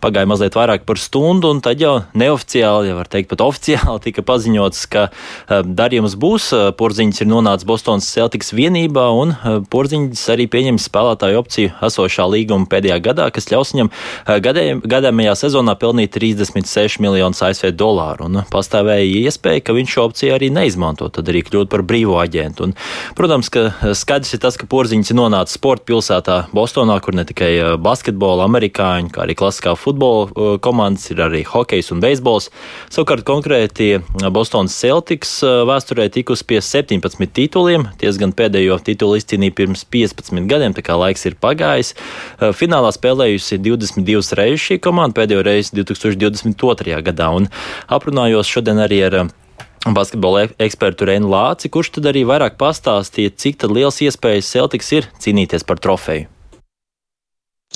[0.00, 4.04] Pagāja mazliet vairāk par stundu, un tad jau neoficiāli, ja var teikt pat oficiāli, oficiāli
[4.04, 6.52] tika paziņots, ka eh, darījums būs.
[6.52, 12.26] Eh, Porziņš ir nonācis Bostonas Celtics vienībā, un eh, Porziņš arī pieņems spēlētāju opciju esošā
[12.28, 13.90] līguma pēdējā gadā, kas ļaus viņam
[14.28, 18.28] gadījumajā sezonā pelnīt 36 miljonus ASV dolāru.
[18.28, 22.68] Un pastāvēja iespēja, ka viņš šo opciju arī neizmanto, tad arī kļūt par brīvo aģentu.
[22.68, 22.74] Un,
[23.18, 27.78] protams, ka skaidrs ir tas, ka Porziņš ir nonācis sporta pilsētā Bostonā, kur ne tikai
[27.82, 32.50] basketbola, amerikāņu, kā arī klasiskā futbola komandas, ir arī hokejs un beisbols.
[32.92, 37.84] Savukārt konkrēti Konkrēti Bostonas Celtics vēsturē tikusi pie 17 tituliem.
[38.00, 41.92] Diezgan pēdējo titulu izcīnīja pirms 15 gadiem, tā kā laiks ir pagājis.
[42.40, 46.96] Finālā spēlējusi 22 reizes šī komanda, pēdējo reizi 2022.
[47.10, 47.28] gadā.
[47.28, 47.50] Un
[47.92, 49.18] aprunājos šodien arī ar
[49.84, 55.68] basketbola ekspertu Reinu Lāci, kurš tad arī vairāk pastāstīja, cik liels iespējas Celtics ir cīnīties
[55.68, 56.37] par trofeju.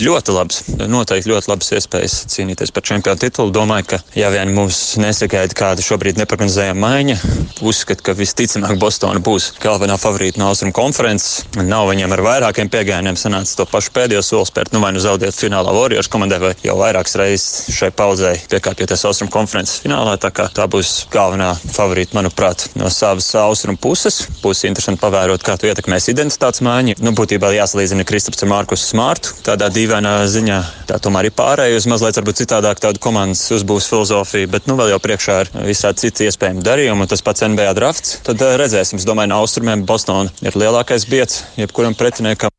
[0.00, 0.60] Ļoti labs.
[0.88, 3.52] Noteikti ļoti labas iespējas cīnīties par čempionu titulu.
[3.52, 7.16] Domāju, ka ja vien mums nesagaida kāda šobrīd neprognozējama maiņa,
[7.60, 11.42] uzskatu, ka visticamāk Bostona būs galvenā favorīta no Austrum konferences.
[11.60, 15.36] Nav viņiem ar vairākiem piegājieniem sanācis to pašu pēdējo soli spērt, nu vai nu zaudēt
[15.36, 20.16] finālā Warriors komandai, vai jau vairākas reizes šai paudzei piekāpjoties Austrum konferences finālā.
[20.24, 24.22] Tā kā tā būs galvenā favorīta, manuprāt, no savas Austrum puses.
[24.40, 26.96] Būs interesanti pavērot, kā tu ietekmēs identitātes maiņu.
[27.04, 29.36] Nu, būtībā jāsalīdzina Kristaps ar Markus Smārtu.
[29.44, 30.60] Tādā dīvainā ziņā.
[30.88, 35.02] Tā tomēr ir pārējai uz mazliet citādāk tādu komandas uzbūves filozofiju, bet nu, vēl jau
[35.02, 38.20] priekšā ir visādi citi iespējami darījumi, un tas pats NBA drafts.
[38.26, 42.52] Tad uh, redzēsim, es domāju, no austrumiem Bostonā ir lielākais biets jebkuram pretiniekam.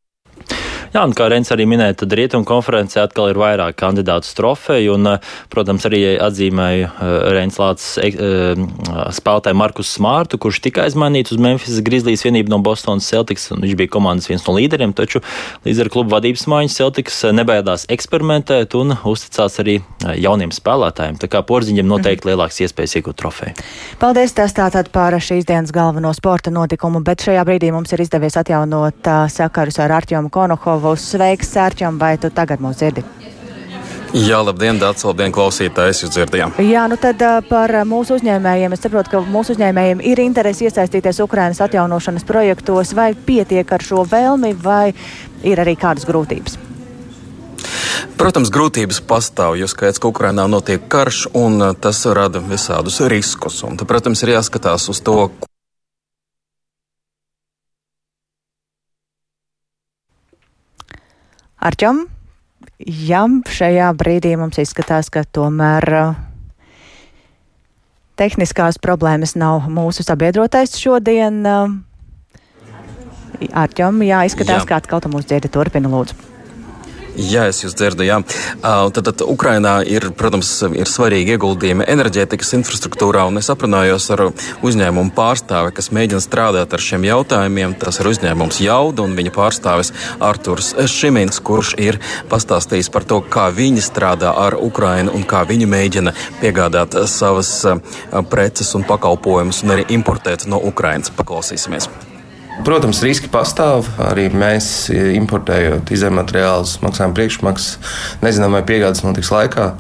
[0.94, 5.08] Jā, un kā Rens arī minēja, tad rietumu konferencē atkal ir vairāk kandidātu trofeju, un,
[5.10, 8.62] eh, protams, arī atzīmēja eh, Rens Lācis eh,
[9.18, 13.74] spēlētāju Markus Smārtu, kurš tika aizmainīts uz Memphis Grizzlies vienību no Bostonas Celtics, un viņš
[13.80, 15.24] bija komandas viens no līderiem, taču
[15.66, 19.80] līdz ar klubu vadības maiņas Celtics nebaidās eksperimentēt un uzticās arī
[20.22, 21.18] jauniem spēlētājiem.
[21.18, 23.58] Tā kā porziņiem noteikti lielāks iespējas iegūt trofeju.
[23.98, 28.38] Paldies, tas tātad par šīs dienas galveno sporta notikumu, bet šajā brīdī mums ir izdevies
[28.38, 31.12] atjaunot sakarus ar Artjomu Konohovu Pavlovs.
[31.14, 33.04] Sveiks, Sērčam, vai tu tagad mūs dzirdi?
[34.14, 36.60] Jā, labdien, Dārts, labdien, klausītājs, jūs dzirdējāt.
[36.68, 38.76] Jā, nu tad par mūsu uzņēmējiem.
[38.76, 44.04] Es saprotu, ka mūsu uzņēmējiem ir interesi iesaistīties Ukrainas atjaunošanas projektos, vai pietiek ar šo
[44.06, 44.92] vēlmi, vai
[45.42, 46.60] ir arī kādas grūtības?
[48.20, 53.64] Protams, grūtības pastāv, jo skaidrs, ka Ukrainā notiek karš, un tas rada visādus riskus.
[53.66, 55.32] Un, tad, protams, ir jāskatās uz to,
[61.64, 62.04] Arčam,
[62.84, 66.18] jā, šajā brīdī mums izskatās, ka tomēr uh,
[68.20, 71.40] tehniskās problēmas nav mūsu sabiedrotais šodien.
[71.48, 71.80] Uh,
[73.64, 74.70] Arčam, jā, izskatās, jā.
[74.70, 75.52] kā atkal tu mūs dzirdi.
[75.52, 76.33] Turpina, lūdzu.
[77.14, 78.06] Jā, es jūs dzirdu.
[78.08, 78.20] Jā.
[78.64, 84.24] Tad, tad Ukrainā ir, protams, ir svarīgi ieguldījumi enerģētikas infrastruktūrā, un es aprunājos ar
[84.66, 87.76] uzņēmumu pārstāvi, kas mēģina strādāt ar šiem jautājumiem.
[87.82, 92.00] Tas ir uzņēmums Jauda un viņa pārstāvis Arturs Šimins, kurš ir
[92.32, 97.60] pastāstījis par to, kā viņi strādā ar Ukrainu un kā viņi mēģina piegādāt savas
[98.34, 101.14] preces un pakalpojumus un arī importēt no Ukrainas.
[101.14, 101.92] Paklausīsimies!
[102.62, 103.88] Protams, riski pastāv.
[103.98, 109.72] Arī mēs importējot izējumateriālus, maksājam priekšmaksas, nezinām, vai piegādes notiks laikā.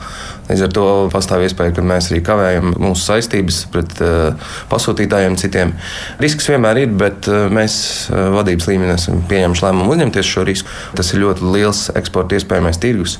[0.49, 5.75] Līdz ar to pastāv iespēja, ka mēs arī kavējam mūsu saistības pret uh, pasūtītājiem, citiem.
[6.19, 7.75] Risks vienmēr ir, bet uh, mēs
[8.09, 10.73] uh, vadības līmenī esam pieņēmuši lēmumu uzņemties šo risku.
[10.97, 13.19] Tas ir ļoti liels eksporta iespējamais tirgus,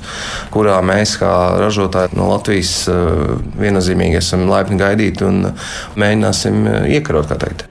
[0.52, 1.30] kurā mēs kā
[1.62, 2.74] ražotāji no Latvijas
[3.60, 5.46] viennozīmīgi esam laipni gaidīti un
[5.96, 6.66] mēģināsim
[6.98, 7.70] iekarot, kā teikt.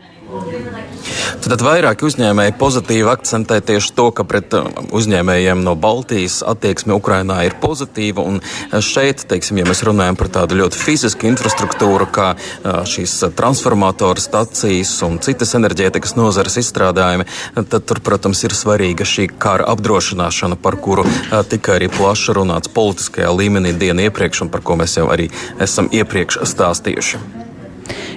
[1.44, 7.42] Tad vairāki uzņēmēji pozitīvi akcentē tieši to, ka pret uh, uzņēmējiem no Baltijas attieksme Ukrainā
[7.48, 8.24] ir pozitīva.
[8.24, 13.16] Un uh, šeit, teiksim, ja mēs runājam par tādu ļoti fizisku infrastruktūru, kā uh, šīs
[13.38, 17.28] transformatoru stacijas un citas enerģētikas nozares izstrādājumi,
[17.62, 21.06] tad tur, protams, ir svarīga šī kara apdrošināšana, par kuru
[21.50, 25.30] tika arī plaši runāts politiskajā līmenī dienu iepriekš un par ko mēs jau arī
[25.64, 27.53] esam iepriekš stāstījuši.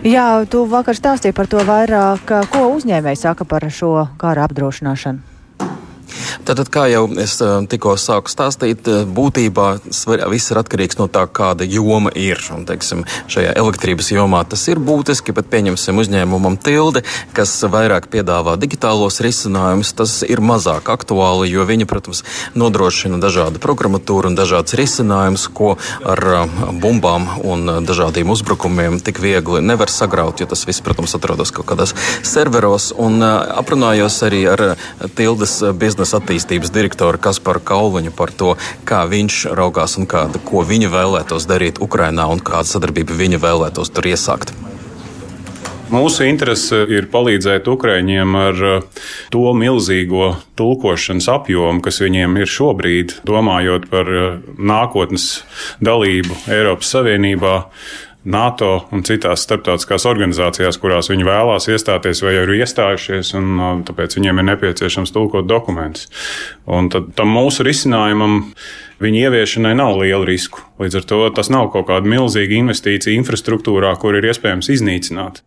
[0.06, 2.30] Jā, tu vakar stāstīji par to vairāk.
[2.52, 5.35] Ko uzņēmēji saka par šo kara apdrošināšanu?
[6.46, 9.64] Tātad, kā jau es eh, tikko sāku stāstīt, eh, būtībā
[10.30, 12.38] viss ir atkarīgs no tā, kāda joma ir.
[12.54, 17.02] Un, teiksim, šajā elektrības jomā tas ir būtiski, bet pieņemsim uzņēmumam tilde,
[17.34, 22.22] kas vairāk piedāvā digitālos risinājumus, tas ir mazāk aktuāli, jo viņi, protams,
[22.54, 25.72] nodrošina dažādu programmatūru un dažādas risinājumus, ko
[26.06, 31.50] ar eh, bumbām un dažādiem uzbrukumiem tik viegli nevar sagraut, jo tas viss, protams, atrodas
[31.50, 32.92] kaut kādās serveros.
[32.94, 34.66] Un aprunājos arī ar
[35.18, 40.60] tildes biznesa attīstību attīstības direktoru Kasparu Kauliņu par to, kā viņš raugās un kāda, ko
[40.68, 44.52] viņa vēlētos darīt Ukrainā un kādu sadarbību viņa vēlētos tur iesākt.
[45.86, 53.20] Mūsu interese ir palīdzēt Ukrāņiem ar uh, to milzīgo tulkošanas apjomu, kas viņiem ir šobrīd,
[53.24, 54.26] domājot par uh,
[54.58, 55.46] nākotnes
[55.78, 57.54] dalību Eiropas Savienībā.
[58.26, 63.72] NATO un citās starptautiskās organizācijās, kurās viņi vēlās iestāties vai jau ir iestājušies, un uh,
[63.86, 66.10] tāpēc viņiem ir nepieciešams tulkot dokumentus.
[66.66, 68.40] Un tad tam mūsu risinājumam
[69.02, 70.64] viņa ieviešanai nav liela risku.
[70.82, 75.45] Līdz ar to tas nav kaut kāda milzīga investīcija infrastruktūrā, kur ir iespējams iznīcināt.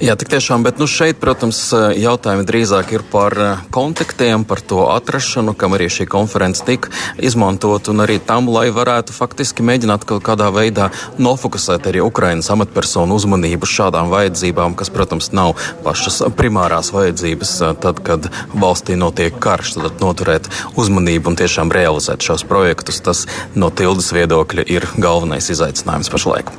[0.00, 1.58] Jā, tik tiešām, bet nu šeit, protams,
[1.96, 3.34] jautājumi drīzāk ir par
[3.72, 9.12] kontaktiem, par to atrašanu, kam arī šī konference tika izmantot, un arī tam, lai varētu
[9.16, 10.88] faktiski mēģināt kaut kādā veidā
[11.20, 18.30] nofokusēt arī Ukrainas amatpersonu uzmanību šādām vajadzībām, kas, protams, nav pašas primārās vajadzības, tad, kad
[18.56, 20.48] valstī notiek karš, tad noturēt
[20.80, 23.04] uzmanību un tiešām realizēt šos projektus.
[23.04, 23.26] Tas
[23.56, 26.52] no tildes viedokļa ir galvenais izaicinājums pašlaik.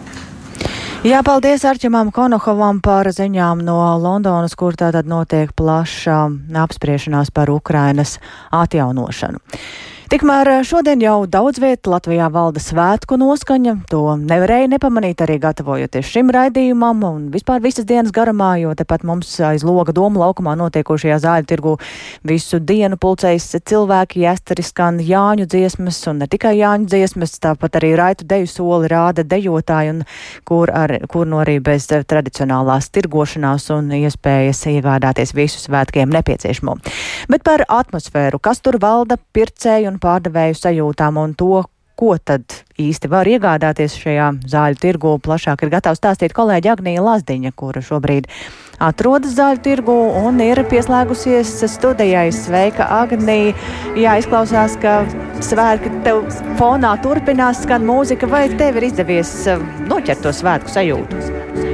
[1.05, 6.15] Jā, paldies Arčamam Konohovam par ziņām no Londonas, kur tātad notiek plaša
[6.63, 8.15] apspriešanās par Ukrainas
[8.49, 9.37] atjaunošanu.
[10.07, 13.73] Tikmēr eh, šodien jau daudz vietā Latvijā valda svētku noskaņa.
[13.91, 19.33] To nevarēja nepamanīt arī gatavojoties šim raidījumam un vispār visas dienas garumā, jo tepat mums
[19.43, 21.73] aiz loga doma laukumā notiekošajā zāļu tirgu
[22.23, 27.91] visu dienu pulcējas cilvēki, jāstari skan Jāņu dziesmas un ne tikai Jāņu dziesmas, tāpat arī
[27.99, 30.01] raitu deju soli rāda dejotāji un
[30.47, 36.79] kur, ar, kur no arī bez tradicionālās tirgošanās un iespējas iegādāties visu svētkiem nepieciešamo.
[37.27, 41.65] Bet par atmosfēru, kas tur valda pircēju un un pārdevēju sajūtām un to,
[41.97, 45.15] ko tad īsti var iegādāties šajā zāļu tirgu.
[45.25, 48.29] Plašāk ir gatavs stāstīt kolēģi Agnija Lazdiņa, kura šobrīd
[48.79, 52.29] atrodas zāļu tirgu un ir pieslēgusies studijai.
[52.35, 53.55] Sveika, Agnija!
[53.97, 54.99] Jā, izklausās, ka
[55.43, 56.23] svētki tev
[56.59, 61.65] fonā turpinās skan mūzika, vai tev ir izdevies eh, noķert to svētku sajūtu?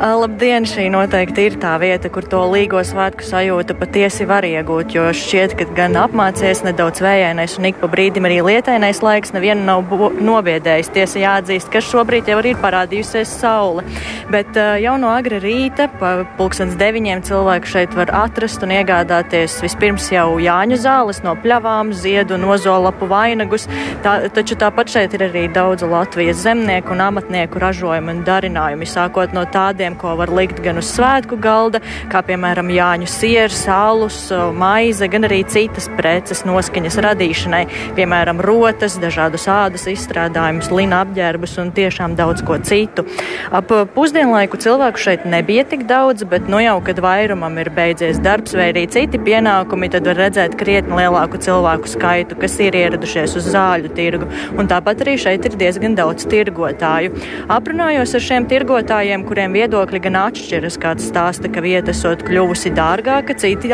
[0.00, 0.64] Labdien!
[0.66, 5.54] Šī noteikti ir tā vieta, kur to līgo svētku sajūtu patiesi var iegūt, jo šķiet,
[5.58, 10.90] ka gan apmācies nedaudz vējainais un ik pa brīdim arī lietainais laiks nevienu nav nobiedējis.
[10.96, 13.84] Tiesa jāatzīst, ka šobrīd jau ir parādījusies saule,
[14.32, 20.10] bet jau no agra rīta, pa pulkstens deviņiem cilvēku šeit var atrast un iegādāties vispirms
[20.10, 23.68] jau Jāņu zāles no pļavām, ziedu un ozolapu vainagus,
[24.02, 29.36] tā, taču tāpat šeit ir arī daudz Latvijas zemnieku un amatnieku ražojumu un darinājumi, sākot
[29.36, 31.80] no tā tādiem, ko var likt gan uz svētku galda,
[32.12, 34.18] kā piemēram Jāņu sieras, alus,
[34.56, 37.62] maize, gan arī citas preces noskaņas radīšanai,
[37.98, 43.04] piemēram, rotas, dažādus ādas izstrādājumus, lina apģērbus un tiešām daudz ko citu.
[43.52, 48.54] Ap pusdienlaiku cilvēku šeit nebija tik daudz, bet nu jau, kad vairumam ir beidzies darbs
[48.56, 53.48] vai arī citi pienākumi, tad var redzēt krietni lielāku cilvēku skaitu, kas ir ieradušies uz
[53.50, 54.28] zāļu tirgu.
[54.58, 57.12] Un tāpat arī šeit ir diezgan daudz tirgotāju.
[57.50, 60.78] Aprunājos ar šiem tirgotājiem, kuriem viedokļi gan atšķiras.
[60.80, 63.72] Kāds stāsta, ka vieta esot kļuvusi dārgāka, citi,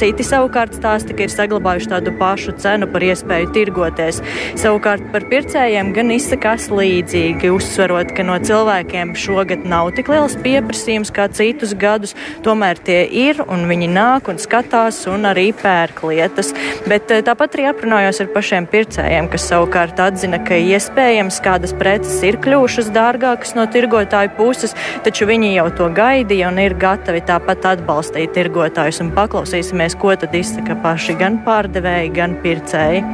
[0.00, 4.22] citi savukārt stāsta, ka ir saglabājuši tādu pašu cenu par iespēju tirgoties.
[4.58, 11.12] Savukārt par pircējiem gan izsakās līdzīgi, uzsverot, ka no cilvēkiem šogad nav tik liels pieprasījums
[11.14, 11.28] kā
[11.66, 12.14] citus gadus,
[12.44, 16.52] tomēr tie ir un viņi nāk un skatās un arī pērk lietas.
[16.86, 22.22] Bet eh, tāpat arī aprunājos ar pašiem pircējiem, kas savukārt atzina, ka iespējams kādas preces
[22.22, 27.72] ir kļuvušas dārgākas no tirgotāju puses, taču viņi jau to gaidīja un ir gatavi tāpat
[27.74, 29.02] atbalstīt tirgotājus.
[29.16, 33.04] Paklausīsimies, ko tad izsaka paši gan pārdevēji, gan pircēji.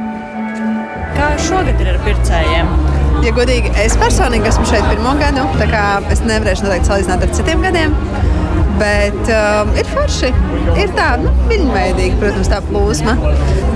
[1.13, 2.73] Kā šogad ir ar pircējiem?
[3.23, 7.35] Ja godīgi, es personīgi esmu šeit pirmo gadu, tā kā es nevarēšu noteikti salīdzināt ar
[7.37, 7.99] citiem gadiem.
[8.79, 10.31] Bet um, ir forši.
[10.81, 13.17] Ir tā, nu, viļņveidīga, protams, tā plūsma.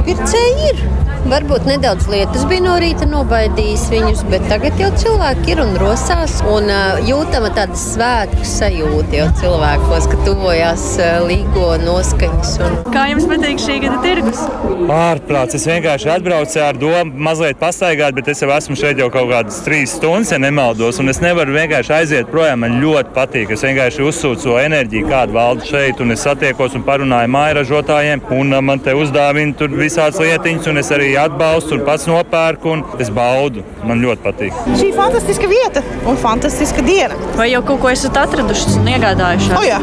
[0.07, 0.87] Pircēji ir.
[1.27, 6.37] Varbūt nedaudz lietas bija no rīta nobaidījis viņus, bet tagad jau cilvēki ir un rosās.
[6.47, 12.53] Un uh, jūtama tāda svētku sajūta jau cilvēkos, ka tuvojās uh, līgo noskaņas.
[12.63, 12.77] Un...
[12.95, 14.39] Kā jums patīk šī gada tirgus?
[14.87, 15.57] Ārprāts.
[15.59, 19.59] Es vienkārši atbraucu ar domu mazliet pastaigāt, bet es jau esmu šeit jau kaut kādas
[19.67, 21.01] trīs stundas, ja nemaldos.
[21.03, 22.63] Un es nevaru vienkārši aiziet projām.
[22.63, 23.51] Man ļoti patīk.
[23.57, 24.55] Es vienkārši uzsūcu to
[24.87, 25.99] enerģiju, kāda valda šeit.
[26.01, 28.23] Un es satiekos un parunāju mājražotājiem.
[28.31, 30.67] Un uh, man te uzdāvina tur visādas lietiņas.
[30.71, 33.63] Un es arī atbalstu un pats nopērku, un es baudu.
[33.83, 34.63] Man ļoti patīk.
[34.79, 37.17] Šī ir fantastiska vieta un fantastiska diena.
[37.37, 39.53] Vai jau kaut ko esat atraduši un iegādājuši?
[39.57, 39.79] O, jā,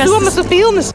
[0.10, 0.94] domas ir pilnas.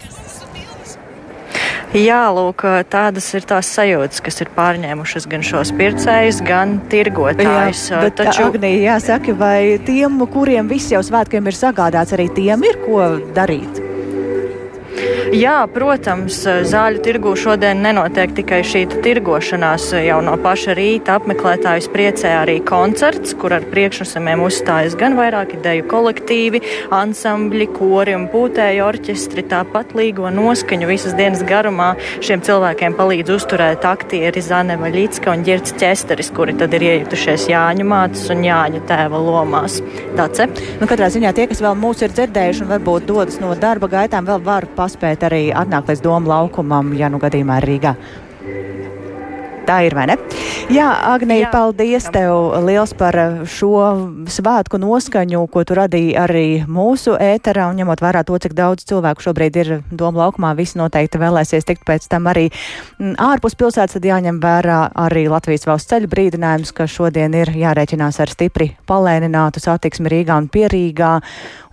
[1.96, 7.86] Jā, lūk, tādas ir tās sajūtas, kas ir pārņēmušas gan šos pircējus, gan tirgotājus.
[7.94, 12.68] Jā, bet, Taču, Agnija, jāsaka, vai tiem, kuriem viss jau svētkiem ir sagādāts, arī tiem
[12.68, 13.06] ir ko
[13.38, 13.85] darīt?
[15.36, 19.90] Jā, protams, zāļu tirgu šodien nenotiek tikai šī tirgošanās.
[20.06, 25.90] Jau no paša rīta apmeklētājus priecē arī koncerts, kur ar priekšnosumiem uzstājas gan vairāki deju
[25.92, 26.62] kolektīvi,
[26.96, 29.44] ansambļi, kori un pūtēji orķestri.
[29.52, 31.90] Tāpat līgo noskaņu visas dienas garumā
[32.24, 37.90] šiem cilvēkiem palīdz uzturēt aktieri Zane Vaļicka un Girts Ķesteris, kuri tad ir iejutušies Jāņu
[37.92, 39.82] mātes un Jāņu tēva lomās.
[40.16, 40.48] Dace?
[40.80, 44.32] Nu, katrā ziņā tie, kas vēl mūs ir dzirdējuši un varbūt dodas no darba gaitām,
[44.32, 47.96] vēl var paspēt arī atnākt līdz domu laukumam, ja nu gadījumā ir Rīgā.
[49.66, 50.16] Tā ir, vai ne?
[50.70, 53.16] Jā, Agnija, paldies tev liels par
[53.50, 53.80] šo
[54.30, 59.26] svētku noskaņu, ko tu radīji arī mūsu ēterā, un ņemot vērā to, cik daudz cilvēku
[59.26, 64.06] šobrīd ir Doma laukumā, visi noteikti vēlēsies tikt pēc tam arī mm, ārpus pilsētas, tad
[64.06, 70.14] jāņem vērā arī Latvijas valsts ceļu brīdinājums, ka šodien ir jārēķinās ar stipri palēninātu satiksmi
[70.14, 71.12] Rīgā un Pierīgā,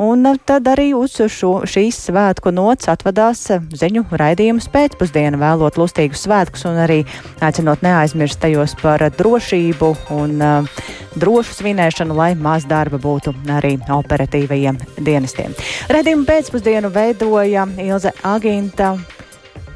[0.01, 3.45] un tad arī uz šo, šīs svētku nots atvadās
[3.77, 7.03] ziņu raidījums pēcpusdiena, vēlot lustīgus svētkus un arī
[7.45, 10.85] aicinot neaizmirst tajos par drošību un uh,
[11.19, 15.57] drošu svinēšanu, lai maz darba būtu arī operatīvajiem dienestiem.
[15.93, 18.95] Redījumu pēcpusdienu veidoja Ilze Aginta.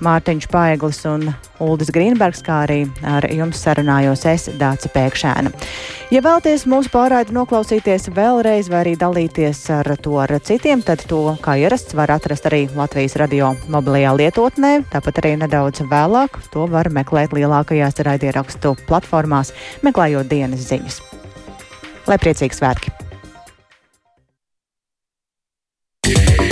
[0.05, 1.31] Mārtiņš Paeglis un
[1.63, 5.53] Uldis Grīnbergs, kā arī ar jums sarunājos es, Dāca Pēkšēna.
[6.13, 11.23] Ja vēlaties mūsu pārraidi noklausīties vēlreiz vai arī dalīties ar to ar citiem, tad to,
[11.43, 16.93] kā ierasts, var atrast arī Latvijas radio mobilajā lietotnē, tāpat arī nedaudz vēlāk to var
[16.93, 19.55] meklēt lielākajās raidierakstu platformās,
[19.87, 21.01] meklējot dienas ziņas.
[22.07, 22.95] Lai priecīgi svētki!
[26.07, 26.46] Yeah.